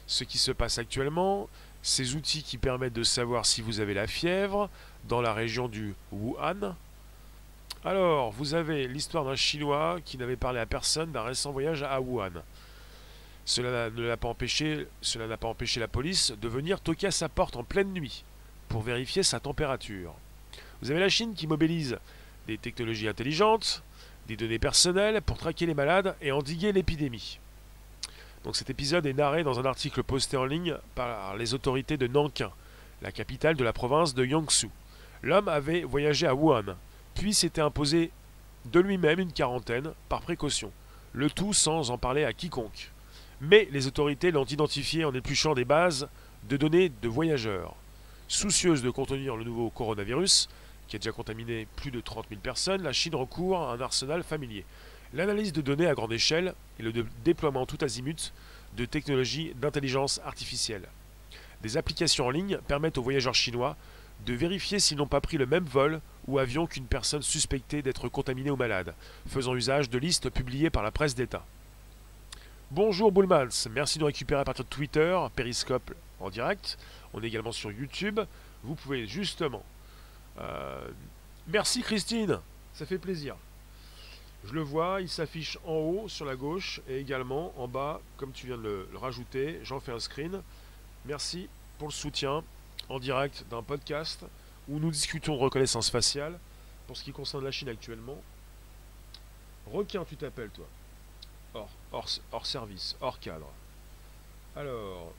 ce 0.07 0.25
qui 0.25 0.39
se 0.39 0.53
passe 0.53 0.79
actuellement, 0.79 1.49
ces 1.83 2.15
outils 2.15 2.43
qui 2.43 2.59
permettent 2.59 2.93
de 2.93 3.03
savoir 3.03 3.45
si 3.45 3.61
vous 3.61 3.81
avez 3.81 3.95
la 3.95 4.07
fièvre 4.07 4.71
dans 5.09 5.21
la 5.21 5.35
région 5.35 5.69
du 5.69 5.95
Wuhan. 6.13 6.75
Alors, 7.85 8.31
vous 8.31 8.55
avez 8.55 8.87
l'histoire 8.87 9.25
d'un 9.25 9.35
Chinois 9.35 9.99
qui 10.05 10.17
n'avait 10.17 10.37
parlé 10.37 10.61
à 10.61 10.67
personne 10.67 11.13
d'un 11.13 11.23
récent 11.23 11.51
voyage 11.51 11.83
à 11.83 12.01
Wuhan. 12.01 12.43
Cela 13.45 13.91
n'a 13.91 14.17
pas 14.17 14.29
empêché 14.29 15.81
la 15.81 15.89
police 15.89 16.33
de 16.33 16.49
venir 16.49 16.81
toquer 16.81 17.09
à 17.09 17.11
sa 17.11 17.29
porte 17.29 17.57
en 17.57 17.65
pleine 17.65 17.93
nuit 17.93 18.25
pour 18.69 18.83
vérifier 18.83 19.23
sa 19.23 19.41
température. 19.41 20.15
Vous 20.81 20.91
avez 20.91 21.01
la 21.01 21.09
Chine 21.09 21.35
qui 21.35 21.47
mobilise 21.47 21.99
des 22.47 22.59
technologies 22.59 23.09
intelligentes, 23.09 23.83
des 24.29 24.37
données 24.37 24.59
personnelles 24.59 25.21
pour 25.23 25.39
traquer 25.39 25.67
les 25.67 25.75
malades 25.75 26.17
et 26.21 26.33
endiguer 26.33 26.73
l'épidémie. 26.73 27.39
Donc 28.45 28.57
cet 28.57 28.71
épisode 28.71 29.07
est 29.07 29.13
narré 29.13 29.45
dans 29.45 29.61
un 29.61 29.65
article 29.65 30.03
posté 30.03 30.37
en 30.37 30.45
ligne 30.45 30.77
par 30.95 31.37
les 31.37 31.55
autorités 31.55 31.97
de 31.97 32.07
Nankin, 32.07 32.51
la 33.01 33.13
capitale 33.13 33.57
de 33.57 33.65
la 33.65 33.73
province 33.73 34.15
de 34.15 34.25
Yangsu. 34.25 34.71
L'homme 35.23 35.49
avait 35.49 35.83
voyagé 35.83 36.27
à 36.27 36.35
Wuhan, 36.35 36.77
puis 37.15 37.35
s'était 37.35 37.61
imposé 37.61 38.11
de 38.67 38.81
lui-même 38.81 39.21
une 39.21 39.33
quarantaine 39.33 39.93
par 40.09 40.23
précaution, 40.23 40.73
le 41.13 41.31
tout 41.31 41.53
sans 41.53 41.91
en 41.91 41.99
parler 41.99 42.25
à 42.25 42.33
quiconque. 42.33 42.91
Mais 43.45 43.67
les 43.73 43.89
autorités 43.89 44.31
l'ont 44.31 44.45
identifié 44.45 45.05
en 45.05 45.13
épluchant 45.13 45.55
des 45.55 45.65
bases 45.65 46.09
de 46.49 46.57
données 46.57 46.93
de 47.03 47.09
voyageurs. 47.09 47.75
Soucieuse 48.29 48.83
de 48.83 48.91
contenir 48.91 49.35
le 49.35 49.43
nouveau 49.43 49.69
coronavirus, 49.69 50.49
qui 50.87 50.95
a 50.95 51.01
déjà 51.01 51.11
contaminé 51.11 51.67
plus 51.75 51.91
de 51.91 52.01
30 52.01 52.27
000 52.29 52.41
personnes, 52.41 52.83
la 52.83 52.93
Chine 52.93 53.17
recourt 53.17 53.59
à 53.59 53.73
un 53.73 53.81
arsenal 53.81 54.23
familier. 54.23 54.65
L'analyse 55.13 55.53
de 55.53 55.61
données 55.61 55.89
à 55.89 55.95
grande 55.95 56.13
échelle 56.13 56.55
et 56.79 56.85
le 56.85 56.93
déploiement 57.25 57.67
tout 57.67 57.79
azimut 57.81 58.33
de 58.77 58.85
technologies 58.85 59.53
d'intelligence 59.61 60.21
artificielle. 60.25 60.87
Des 61.63 61.77
applications 61.77 62.27
en 62.27 62.31
ligne 62.31 62.59
permettent 62.69 62.99
aux 62.99 63.03
voyageurs 63.03 63.35
chinois 63.35 63.77
de 64.25 64.35
vérifier 64.35 64.79
s'ils 64.79 64.99
n'ont 64.99 65.09
pas 65.09 65.21
pris 65.21 65.37
le 65.37 65.47
même 65.47 65.65
vol 65.65 66.01
ou 66.29 66.39
avion 66.39 66.69
qu'une 66.69 66.87
personne 66.87 67.23
suspectée 67.23 67.83
d'être 67.83 68.09
contaminée 68.09 68.53
ou 68.53 68.57
malade, 68.57 68.95
faisant 69.27 69.57
usage 69.57 69.91
de 69.91 69.99
listes 69.99 70.31
publiées 70.31 70.71
par 70.71 70.85
la 70.85 70.93
presse 70.93 71.17
d'État. 71.17 71.45
Bonjour 72.75 73.13
Bullmans, 73.13 73.69
merci 73.71 73.99
de 73.99 74.05
récupérer 74.05 74.41
à 74.41 74.45
partir 74.45 74.65
de 74.65 74.71
Twitter, 74.71 75.15
Periscope 75.37 75.93
en 76.21 76.31
direct. 76.31 76.79
On 77.13 77.23
est 77.23 77.27
également 77.27 77.53
sur 77.53 77.71
YouTube. 77.71 78.19
Vous 78.63 78.77
pouvez 78.77 79.07
justement. 79.07 79.63
Euh, 80.41 80.89
merci 81.49 81.83
Christine, 81.83 82.39
ça 82.73 82.87
fait 82.87 82.97
plaisir. 82.97 83.37
Je 84.47 84.55
le 84.55 84.63
vois, 84.63 85.03
il 85.03 85.11
s'affiche 85.11 85.59
en 85.67 85.75
haut 85.75 86.09
sur 86.09 86.25
la 86.25 86.35
gauche 86.35 86.81
et 86.89 86.97
également 86.97 87.53
en 87.59 87.69
bas, 87.69 88.01
comme 88.17 88.33
tu 88.33 88.47
viens 88.47 88.57
de 88.57 88.63
le, 88.63 88.89
le 88.91 88.97
rajouter. 88.97 89.61
J'en 89.65 89.79
fais 89.79 89.93
un 89.93 90.01
screen. 90.01 90.41
Merci 91.05 91.51
pour 91.77 91.89
le 91.89 91.93
soutien 91.93 92.43
en 92.89 92.99
direct 92.99 93.45
d'un 93.51 93.63
podcast 93.63 94.25
où 94.67 94.79
nous 94.79 94.91
discutons 94.91 95.35
de 95.37 95.41
reconnaissance 95.41 95.91
faciale 95.91 96.39
pour 96.87 96.97
ce 96.97 97.05
qui 97.05 97.13
concerne 97.13 97.45
la 97.45 97.51
Chine 97.51 97.69
actuellement. 97.69 98.17
Requin, 99.71 100.07
tu 100.07 100.17
t'appelles 100.17 100.49
toi? 100.49 100.67
Hors, 101.55 102.47
service, 102.47 102.97
hors 103.01 103.19
cadre. 103.19 103.49
Alors, 104.57 105.13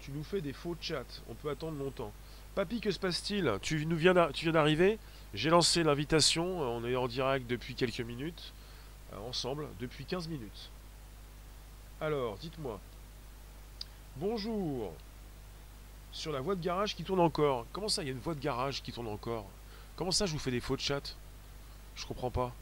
tu 0.00 0.10
nous 0.12 0.24
fais 0.24 0.40
des 0.40 0.52
faux 0.52 0.76
chats, 0.80 1.04
on 1.28 1.34
peut 1.34 1.50
attendre 1.50 1.78
longtemps. 1.78 2.12
Papy, 2.54 2.80
que 2.80 2.90
se 2.90 2.98
passe-t-il? 2.98 3.58
Tu 3.62 3.86
nous 3.86 3.96
viens 3.96 4.14
d'arriver? 4.14 4.98
J'ai 5.34 5.50
lancé 5.50 5.82
l'invitation, 5.82 6.60
on 6.60 6.84
est 6.84 6.96
en 6.96 7.06
direct 7.06 7.46
depuis 7.46 7.74
quelques 7.74 8.00
minutes, 8.00 8.52
euh, 9.12 9.28
ensemble, 9.28 9.68
depuis 9.78 10.04
15 10.04 10.26
minutes. 10.28 10.70
Alors, 12.00 12.36
dites-moi. 12.38 12.80
Bonjour 14.16 14.92
Sur 16.10 16.32
la 16.32 16.40
voie 16.40 16.54
de 16.54 16.62
garage 16.62 16.96
qui 16.96 17.04
tourne 17.04 17.20
encore. 17.20 17.66
Comment 17.72 17.88
ça, 17.88 18.02
il 18.02 18.06
y 18.06 18.08
a 18.08 18.12
une 18.12 18.18
voie 18.18 18.34
de 18.34 18.40
garage 18.40 18.82
qui 18.82 18.90
tourne 18.92 19.08
encore? 19.08 19.46
Comment 19.94 20.10
ça, 20.10 20.26
je 20.26 20.32
vous 20.32 20.38
fais 20.38 20.50
des 20.50 20.60
faux 20.60 20.76
chats? 20.78 21.14
Je 21.94 22.06
comprends 22.06 22.30
pas. 22.30 22.52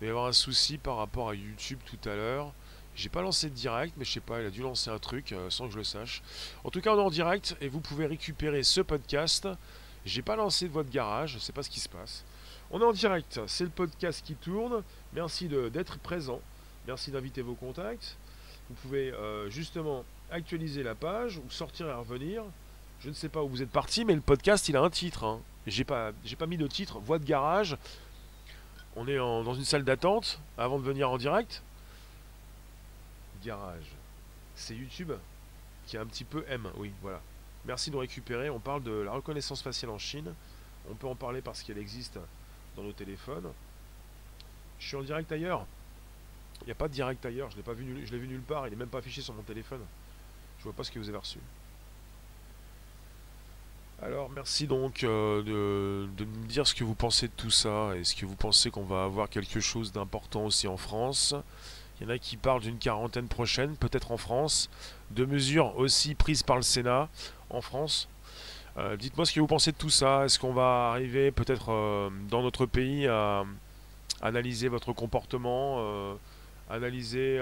va 0.00 0.06
y 0.06 0.10
avoir 0.10 0.26
un 0.26 0.32
souci 0.32 0.78
par 0.78 0.96
rapport 0.96 1.30
à 1.30 1.34
YouTube 1.34 1.78
tout 1.86 2.08
à 2.08 2.14
l'heure. 2.14 2.52
J'ai 2.96 3.08
pas 3.08 3.22
lancé 3.22 3.48
de 3.48 3.54
direct, 3.54 3.94
mais 3.96 4.04
je 4.04 4.12
sais 4.12 4.20
pas, 4.20 4.40
il 4.40 4.46
a 4.46 4.50
dû 4.50 4.62
lancer 4.62 4.90
un 4.90 4.98
truc 4.98 5.32
euh, 5.32 5.50
sans 5.50 5.66
que 5.66 5.72
je 5.72 5.78
le 5.78 5.84
sache. 5.84 6.22
En 6.62 6.70
tout 6.70 6.80
cas, 6.80 6.94
on 6.94 6.98
est 6.98 7.02
en 7.02 7.10
direct 7.10 7.56
et 7.60 7.68
vous 7.68 7.80
pouvez 7.80 8.06
récupérer 8.06 8.62
ce 8.62 8.80
podcast. 8.80 9.48
J'ai 10.04 10.22
pas 10.22 10.36
lancé 10.36 10.68
de 10.68 10.72
votre 10.72 10.90
garage, 10.90 11.34
je 11.34 11.38
sais 11.38 11.52
pas 11.52 11.62
ce 11.62 11.70
qui 11.70 11.80
se 11.80 11.88
passe. 11.88 12.24
On 12.70 12.80
est 12.80 12.84
en 12.84 12.92
direct, 12.92 13.40
c'est 13.46 13.64
le 13.64 13.70
podcast 13.70 14.24
qui 14.24 14.34
tourne. 14.34 14.82
Merci 15.12 15.48
d'être 15.48 15.98
présent. 15.98 16.40
Merci 16.86 17.10
d'inviter 17.10 17.42
vos 17.42 17.54
contacts. 17.54 18.16
Vous 18.68 18.76
pouvez 18.76 19.12
euh, 19.12 19.50
justement 19.50 20.04
actualiser 20.30 20.82
la 20.82 20.94
page 20.94 21.38
ou 21.38 21.50
sortir 21.50 21.88
et 21.88 21.94
revenir. 21.94 22.44
Je 23.00 23.08
ne 23.08 23.14
sais 23.14 23.28
pas 23.28 23.42
où 23.42 23.48
vous 23.48 23.62
êtes 23.62 23.70
parti, 23.70 24.04
mais 24.04 24.14
le 24.14 24.20
podcast 24.20 24.68
il 24.68 24.76
a 24.76 24.82
un 24.82 24.90
titre. 24.90 25.24
Hein. 25.24 25.40
J'ai 25.66 25.84
pas, 25.84 26.12
pas 26.38 26.46
mis 26.46 26.56
de 26.56 26.66
titre. 26.66 26.98
Voix 27.00 27.18
de 27.18 27.24
garage 27.24 27.76
on 28.96 29.06
est 29.08 29.16
dans 29.16 29.54
une 29.54 29.64
salle 29.64 29.84
d'attente 29.84 30.40
avant 30.56 30.78
de 30.78 30.84
venir 30.84 31.10
en 31.10 31.18
direct. 31.18 31.62
Garage. 33.44 33.92
C'est 34.54 34.74
YouTube 34.74 35.12
qui 35.86 35.96
a 35.96 36.00
un 36.00 36.06
petit 36.06 36.24
peu 36.24 36.44
M, 36.48 36.68
oui, 36.76 36.92
voilà. 37.02 37.20
Merci 37.66 37.90
de 37.90 37.94
nous 37.94 38.00
récupérer. 38.00 38.50
On 38.50 38.60
parle 38.60 38.82
de 38.82 38.92
la 38.92 39.12
reconnaissance 39.12 39.62
faciale 39.62 39.90
en 39.90 39.98
Chine. 39.98 40.34
On 40.90 40.94
peut 40.94 41.06
en 41.06 41.14
parler 41.14 41.40
parce 41.40 41.62
qu'elle 41.62 41.78
existe 41.78 42.18
dans 42.76 42.82
nos 42.82 42.92
téléphones. 42.92 43.50
Je 44.78 44.88
suis 44.88 44.96
en 44.96 45.02
direct 45.02 45.30
ailleurs. 45.32 45.66
Il 46.62 46.66
n'y 46.66 46.72
a 46.72 46.76
pas 46.76 46.88
de 46.88 46.92
direct 46.92 47.24
ailleurs. 47.24 47.50
Je 47.50 47.56
l'ai 47.56 47.62
pas 47.62 47.72
vu, 47.72 48.06
je 48.06 48.12
l'ai 48.12 48.18
vu 48.18 48.28
nulle 48.28 48.42
part. 48.42 48.66
Il 48.66 48.70
n'est 48.70 48.76
même 48.76 48.88
pas 48.88 48.98
affiché 48.98 49.22
sur 49.22 49.34
mon 49.34 49.42
téléphone. 49.42 49.80
Je 50.58 50.64
vois 50.64 50.72
pas 50.72 50.84
ce 50.84 50.90
que 50.90 50.98
vous 50.98 51.08
avez 51.08 51.18
reçu. 51.18 51.38
Alors 54.04 54.28
merci 54.28 54.66
donc 54.66 55.02
euh, 55.02 55.42
de, 55.42 56.24
me 56.26 56.46
dire 56.46 56.66
ce 56.66 56.74
que 56.74 56.84
vous 56.84 56.94
pensez 56.94 57.26
de 57.26 57.32
tout 57.34 57.48
ça. 57.48 57.96
Est-ce 57.96 58.14
que 58.14 58.26
vous 58.26 58.36
pensez 58.36 58.70
qu'on 58.70 58.84
va 58.84 59.04
avoir 59.04 59.30
quelque 59.30 59.60
chose 59.60 59.92
d'important 59.92 60.44
aussi 60.44 60.68
en 60.68 60.76
France? 60.76 61.34
Il 61.98 62.06
y 62.06 62.10
en 62.10 62.10
a 62.10 62.18
qui 62.18 62.36
parlent 62.36 62.60
d'une 62.60 62.76
quarantaine 62.76 63.28
prochaine, 63.28 63.76
peut-être 63.76 64.12
en 64.12 64.18
France, 64.18 64.68
de 65.12 65.24
mesures 65.24 65.74
aussi 65.78 66.14
prises 66.14 66.42
par 66.42 66.56
le 66.56 66.62
Sénat 66.62 67.08
en 67.48 67.62
France. 67.62 68.10
Euh, 68.76 68.98
dites-moi 68.98 69.24
ce 69.24 69.32
que 69.32 69.40
vous 69.40 69.46
pensez 69.46 69.72
de 69.72 69.78
tout 69.78 69.88
ça. 69.88 70.26
Est-ce 70.26 70.38
qu'on 70.38 70.52
va 70.52 70.90
arriver 70.90 71.30
peut-être 71.30 71.72
euh, 71.72 72.10
dans 72.28 72.42
notre 72.42 72.66
pays 72.66 73.06
à 73.06 73.44
analyser 74.20 74.68
votre 74.68 74.92
comportement, 74.92 76.14
analyser 76.68 77.38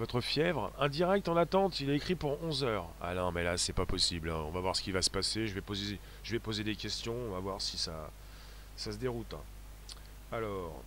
votre 0.00 0.22
fièvre 0.22 0.72
Indirect 0.78 1.28
en 1.28 1.36
attente, 1.36 1.78
il 1.80 1.90
est 1.90 1.96
écrit 1.96 2.14
pour 2.14 2.42
11 2.42 2.64
heures. 2.64 2.88
Ah 3.02 3.14
non, 3.14 3.30
mais 3.32 3.44
là, 3.44 3.58
c'est 3.58 3.74
pas 3.74 3.84
possible. 3.84 4.30
Hein. 4.30 4.42
On 4.46 4.50
va 4.50 4.60
voir 4.60 4.74
ce 4.74 4.82
qui 4.82 4.92
va 4.92 5.02
se 5.02 5.10
passer. 5.10 5.46
Je 5.46 5.54
vais 5.54 5.60
poser, 5.60 6.64
des 6.64 6.74
questions. 6.74 7.14
On 7.28 7.32
va 7.32 7.38
voir 7.38 7.60
si 7.60 7.76
ça, 7.76 8.10
ça 8.76 8.92
se 8.92 8.96
déroute. 8.96 9.34
Hein. 9.34 9.42
Alors, 10.32 10.82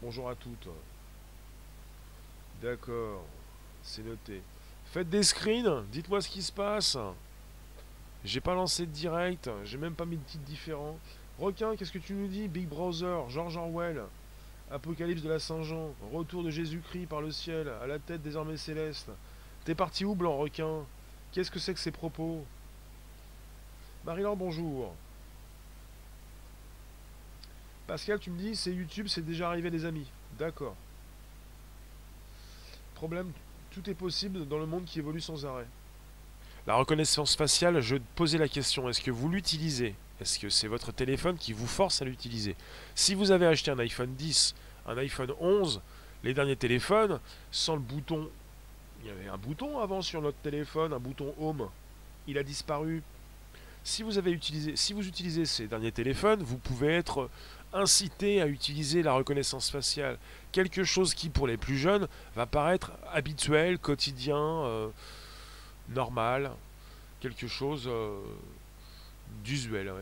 bonjour 0.00 0.30
à 0.30 0.36
toutes. 0.36 0.68
D'accord, 2.62 3.24
c'est 3.82 4.04
noté. 4.04 4.40
Faites 4.86 5.10
des 5.10 5.24
screens, 5.24 5.84
dites-moi 5.90 6.20
ce 6.20 6.28
qui 6.28 6.42
se 6.42 6.52
passe. 6.52 6.96
J'ai 8.24 8.40
pas 8.40 8.54
lancé 8.54 8.86
de 8.86 8.92
direct, 8.92 9.50
j'ai 9.64 9.78
même 9.78 9.94
pas 9.94 10.04
mis 10.04 10.16
de 10.16 10.22
titre 10.22 10.44
différent. 10.44 10.98
Requin, 11.38 11.76
qu'est-ce 11.76 11.92
que 11.92 11.98
tu 11.98 12.14
nous 12.14 12.28
dis? 12.28 12.48
Big 12.48 12.68
Brother, 12.68 13.28
George 13.28 13.56
Orwell. 13.56 14.04
Apocalypse 14.70 15.22
de 15.22 15.30
la 15.30 15.38
Saint-Jean, 15.38 15.94
retour 16.12 16.42
de 16.42 16.50
Jésus-Christ 16.50 17.06
par 17.06 17.22
le 17.22 17.30
ciel, 17.30 17.68
à 17.82 17.86
la 17.86 17.98
tête 17.98 18.22
des 18.22 18.36
armées 18.36 18.58
célestes. 18.58 19.10
T'es 19.64 19.74
parti 19.74 20.04
où, 20.04 20.14
blanc 20.14 20.36
requin? 20.36 20.84
Qu'est-ce 21.32 21.50
que 21.50 21.58
c'est 21.58 21.72
que 21.72 21.80
ces 21.80 21.90
propos? 21.90 22.44
Marie-Laure, 24.04 24.36
bonjour. 24.36 24.94
Pascal, 27.86 28.18
tu 28.18 28.30
me 28.30 28.38
dis, 28.38 28.54
c'est 28.54 28.72
YouTube, 28.72 29.08
c'est 29.08 29.24
déjà 29.24 29.48
arrivé 29.48 29.70
des 29.70 29.86
amis. 29.86 30.06
D'accord. 30.38 30.76
Problème, 32.94 33.32
tout 33.70 33.88
est 33.88 33.94
possible 33.94 34.46
dans 34.46 34.58
le 34.58 34.66
monde 34.66 34.84
qui 34.84 34.98
évolue 34.98 35.20
sans 35.20 35.46
arrêt. 35.46 35.66
La 36.66 36.74
reconnaissance 36.74 37.34
faciale, 37.34 37.80
je 37.80 37.96
posais 38.16 38.36
la 38.36 38.48
question, 38.48 38.88
est-ce 38.90 39.00
que 39.00 39.10
vous 39.10 39.30
l'utilisez? 39.30 39.94
Est-ce 40.20 40.38
que 40.38 40.48
c'est 40.48 40.68
votre 40.68 40.92
téléphone 40.92 41.36
qui 41.36 41.52
vous 41.52 41.66
force 41.66 42.02
à 42.02 42.04
l'utiliser 42.04 42.56
Si 42.94 43.14
vous 43.14 43.30
avez 43.30 43.46
acheté 43.46 43.70
un 43.70 43.78
iPhone 43.78 44.14
10, 44.14 44.54
un 44.86 44.98
iPhone 44.98 45.32
11, 45.40 45.80
les 46.24 46.34
derniers 46.34 46.56
téléphones, 46.56 47.20
sans 47.50 47.74
le 47.74 47.80
bouton... 47.80 48.28
Il 49.00 49.06
y 49.06 49.10
avait 49.10 49.28
un 49.28 49.36
bouton 49.36 49.78
avant 49.78 50.02
sur 50.02 50.20
notre 50.20 50.38
téléphone, 50.38 50.92
un 50.92 50.98
bouton 50.98 51.32
Home. 51.38 51.68
Il 52.26 52.36
a 52.36 52.42
disparu. 52.42 53.02
Si 53.84 54.02
vous, 54.02 54.18
utilisez 54.18 55.46
ces 55.46 55.68
derniers 55.68 55.92
téléphones, 55.92 56.42
vous 56.42 56.58
pouvez 56.58 56.88
être 56.94 57.30
incité 57.72 58.42
à 58.42 58.46
utiliser 58.46 59.02
la 59.02 59.12
reconnaissance 59.12 59.70
faciale. 59.70 60.18
Quelque 60.50 60.82
chose 60.82 61.14
qui, 61.14 61.28
pour 61.28 61.46
les 61.46 61.56
plus 61.56 61.78
jeunes, 61.78 62.08
va 62.34 62.44
paraître 62.44 62.90
habituel, 63.12 63.78
quotidien, 63.78 64.36
euh, 64.36 64.88
normal, 65.90 66.50
quelque 67.20 67.46
chose 67.46 67.84
euh, 67.86 68.20
d'usuel. 69.44 69.92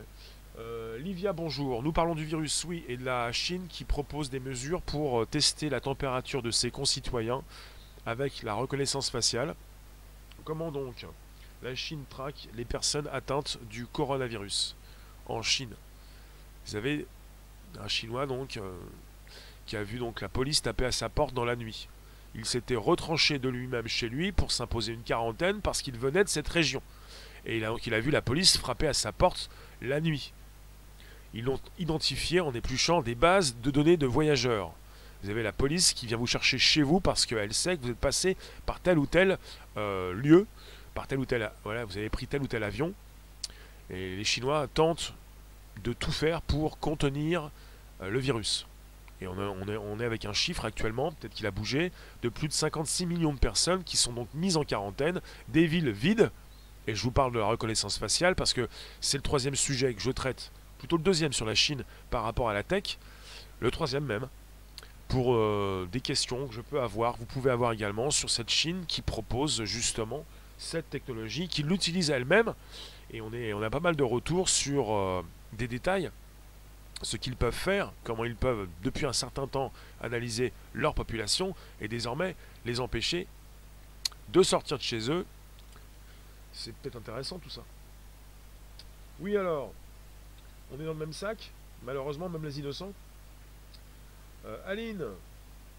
Euh, 0.59 0.97
Livia, 0.99 1.33
bonjour. 1.33 1.83
Nous 1.83 1.91
parlons 1.91 2.15
du 2.15 2.25
virus, 2.25 2.63
oui, 2.63 2.83
et 2.87 2.97
de 2.97 3.05
la 3.05 3.31
Chine 3.31 3.67
qui 3.69 3.83
propose 3.83 4.29
des 4.29 4.39
mesures 4.39 4.81
pour 4.81 5.27
tester 5.27 5.69
la 5.69 5.79
température 5.79 6.41
de 6.41 6.51
ses 6.51 6.71
concitoyens 6.71 7.43
avec 8.05 8.41
la 8.43 8.53
reconnaissance 8.53 9.09
faciale. 9.09 9.55
Comment 10.43 10.71
donc 10.71 11.05
la 11.61 11.75
Chine 11.75 12.03
traque 12.09 12.47
les 12.55 12.65
personnes 12.65 13.07
atteintes 13.11 13.59
du 13.69 13.85
coronavirus 13.85 14.75
en 15.27 15.41
Chine? 15.41 15.75
Vous 16.65 16.75
avez 16.75 17.05
un 17.79 17.87
Chinois 17.87 18.25
donc 18.25 18.57
euh, 18.57 18.77
qui 19.65 19.75
a 19.75 19.83
vu 19.83 19.99
donc 19.99 20.21
la 20.21 20.29
police 20.29 20.61
taper 20.61 20.85
à 20.85 20.91
sa 20.91 21.09
porte 21.09 21.33
dans 21.33 21.45
la 21.45 21.55
nuit. 21.55 21.87
Il 22.33 22.45
s'était 22.45 22.75
retranché 22.75 23.39
de 23.39 23.49
lui-même 23.49 23.87
chez 23.87 24.09
lui 24.09 24.31
pour 24.31 24.51
s'imposer 24.51 24.93
une 24.93 25.03
quarantaine 25.03 25.61
parce 25.61 25.81
qu'il 25.81 25.97
venait 25.97 26.23
de 26.23 26.29
cette 26.29 26.47
région. 26.47 26.81
Et 27.47 27.57
il 27.57 27.63
a, 27.65 27.99
vu 27.99 28.11
la 28.11 28.21
police 28.21 28.57
frapper 28.57 28.87
à 28.87 28.93
sa 28.93 29.11
porte 29.11 29.49
la 29.81 29.99
nuit. 30.01 30.33
Ils 31.33 31.45
l'ont 31.45 31.59
identifié 31.79 32.39
en 32.39 32.53
épluchant 32.53 33.01
des 33.01 33.15
bases 33.15 33.55
de 33.63 33.71
données 33.71 33.97
de 33.97 34.05
voyageurs. 34.05 34.71
Vous 35.23 35.29
avez 35.29 35.41
la 35.41 35.51
police 35.51 35.93
qui 35.93 36.05
vient 36.05 36.17
vous 36.17 36.27
chercher 36.27 36.59
chez 36.59 36.83
vous 36.83 36.99
parce 36.99 37.25
qu'elle 37.25 37.53
sait 37.53 37.77
que 37.77 37.83
vous 37.83 37.89
êtes 37.89 37.97
passé 37.97 38.37
par 38.65 38.79
tel 38.79 38.99
ou 38.99 39.07
tel 39.07 39.39
euh, 39.77 40.13
lieu 40.13 40.45
par 40.97 41.05
tel 41.05 41.19
ou 41.19 41.25
tel, 41.25 41.51
voilà, 41.63 41.85
vous 41.85 41.95
avez 41.95 42.09
pris 42.09 42.25
tel 42.25 42.41
ou 42.41 42.47
tel 42.47 42.63
avion, 42.63 42.91
et 43.91 44.15
les 44.15 44.23
Chinois 44.23 44.67
tentent 44.73 45.13
de 45.83 45.93
tout 45.93 46.11
faire 46.11 46.41
pour 46.41 46.79
contenir 46.79 47.51
euh, 48.01 48.09
le 48.09 48.17
virus. 48.17 48.65
Et 49.21 49.27
on, 49.27 49.99
est, 49.99 50.03
avec 50.03 50.25
un 50.25 50.33
chiffre 50.33 50.65
actuellement, 50.65 51.11
peut-être 51.11 51.35
qu'il 51.35 51.45
a 51.45 51.51
bougé, 51.51 51.91
de 52.23 52.29
plus 52.29 52.47
de 52.47 52.53
56 52.53 53.05
millions 53.05 53.31
de 53.31 53.37
personnes 53.37 53.83
qui 53.83 53.95
sont 53.95 54.11
donc 54.11 54.27
mises 54.33 54.57
en 54.57 54.63
quarantaine, 54.63 55.21
des 55.49 55.67
villes 55.67 55.91
vides, 55.91 56.31
et 56.87 56.95
je 56.95 57.03
vous 57.03 57.11
parle 57.11 57.33
de 57.33 57.39
la 57.39 57.45
reconnaissance 57.45 57.97
faciale 57.97 58.35
parce 58.35 58.53
que 58.53 58.67
c'est 59.01 59.17
le 59.17 59.23
troisième 59.23 59.55
sujet 59.55 59.93
que 59.93 60.01
je 60.01 60.11
traite, 60.11 60.51
plutôt 60.79 60.97
le 60.97 61.03
deuxième 61.03 61.33
sur 61.33 61.45
la 61.45 61.55
Chine 61.55 61.83
par 62.09 62.23
rapport 62.23 62.49
à 62.49 62.53
la 62.53 62.63
tech, 62.63 62.97
le 63.59 63.71
troisième 63.71 64.05
même, 64.05 64.27
pour 65.07 65.35
euh, 65.35 65.87
des 65.91 66.01
questions 66.01 66.47
que 66.47 66.53
je 66.53 66.61
peux 66.61 66.81
avoir, 66.81 67.17
vous 67.17 67.25
pouvez 67.25 67.51
avoir 67.51 67.71
également 67.71 68.11
sur 68.11 68.29
cette 68.29 68.49
Chine 68.49 68.83
qui 68.87 69.01
propose 69.01 69.63
justement 69.63 70.25
cette 70.57 70.89
technologie, 70.89 71.47
qui 71.47 71.63
l'utilise 71.63 72.09
elle-même. 72.09 72.53
Et 73.11 73.21
on, 73.21 73.61
a 73.61 73.69
pas 73.69 73.79
mal 73.79 73.95
de 73.95 74.03
retours 74.03 74.49
sur 74.49 74.93
euh, 74.93 75.23
des 75.53 75.67
détails, 75.67 76.11
ce 77.03 77.15
qu'ils 77.15 77.35
peuvent 77.35 77.53
faire, 77.53 77.93
comment 78.03 78.25
ils 78.25 78.35
peuvent, 78.35 78.67
depuis 78.83 79.05
un 79.05 79.13
certain 79.13 79.47
temps, 79.47 79.71
analyser 80.01 80.51
leur 80.73 80.93
population 80.93 81.55
et 81.79 81.87
désormais 81.87 82.35
les 82.65 82.79
empêcher 82.79 83.27
de 84.29 84.43
sortir 84.43 84.77
de 84.77 84.83
chez 84.83 85.09
eux. 85.09 85.25
C'est 86.57 86.73
peut-être 86.73 86.95
intéressant 86.95 87.37
tout 87.37 87.51
ça. 87.51 87.61
Oui 89.19 89.37
alors, 89.37 89.71
on 90.71 90.81
est 90.81 90.85
dans 90.85 90.93
le 90.93 90.99
même 90.99 91.13
sac, 91.13 91.51
malheureusement, 91.83 92.27
même 92.29 92.43
les 92.43 92.59
innocents. 92.59 92.93
Euh, 94.45 94.57
Aline, 94.65 95.05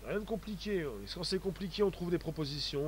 rien 0.07 0.21
de 0.21 0.25
compliqué. 0.25 0.87
Quand 1.13 1.25
c'est 1.25 1.41
compliqué, 1.41 1.83
on 1.83 1.91
trouve 1.91 2.11
des 2.13 2.19
propositions? 2.19 2.77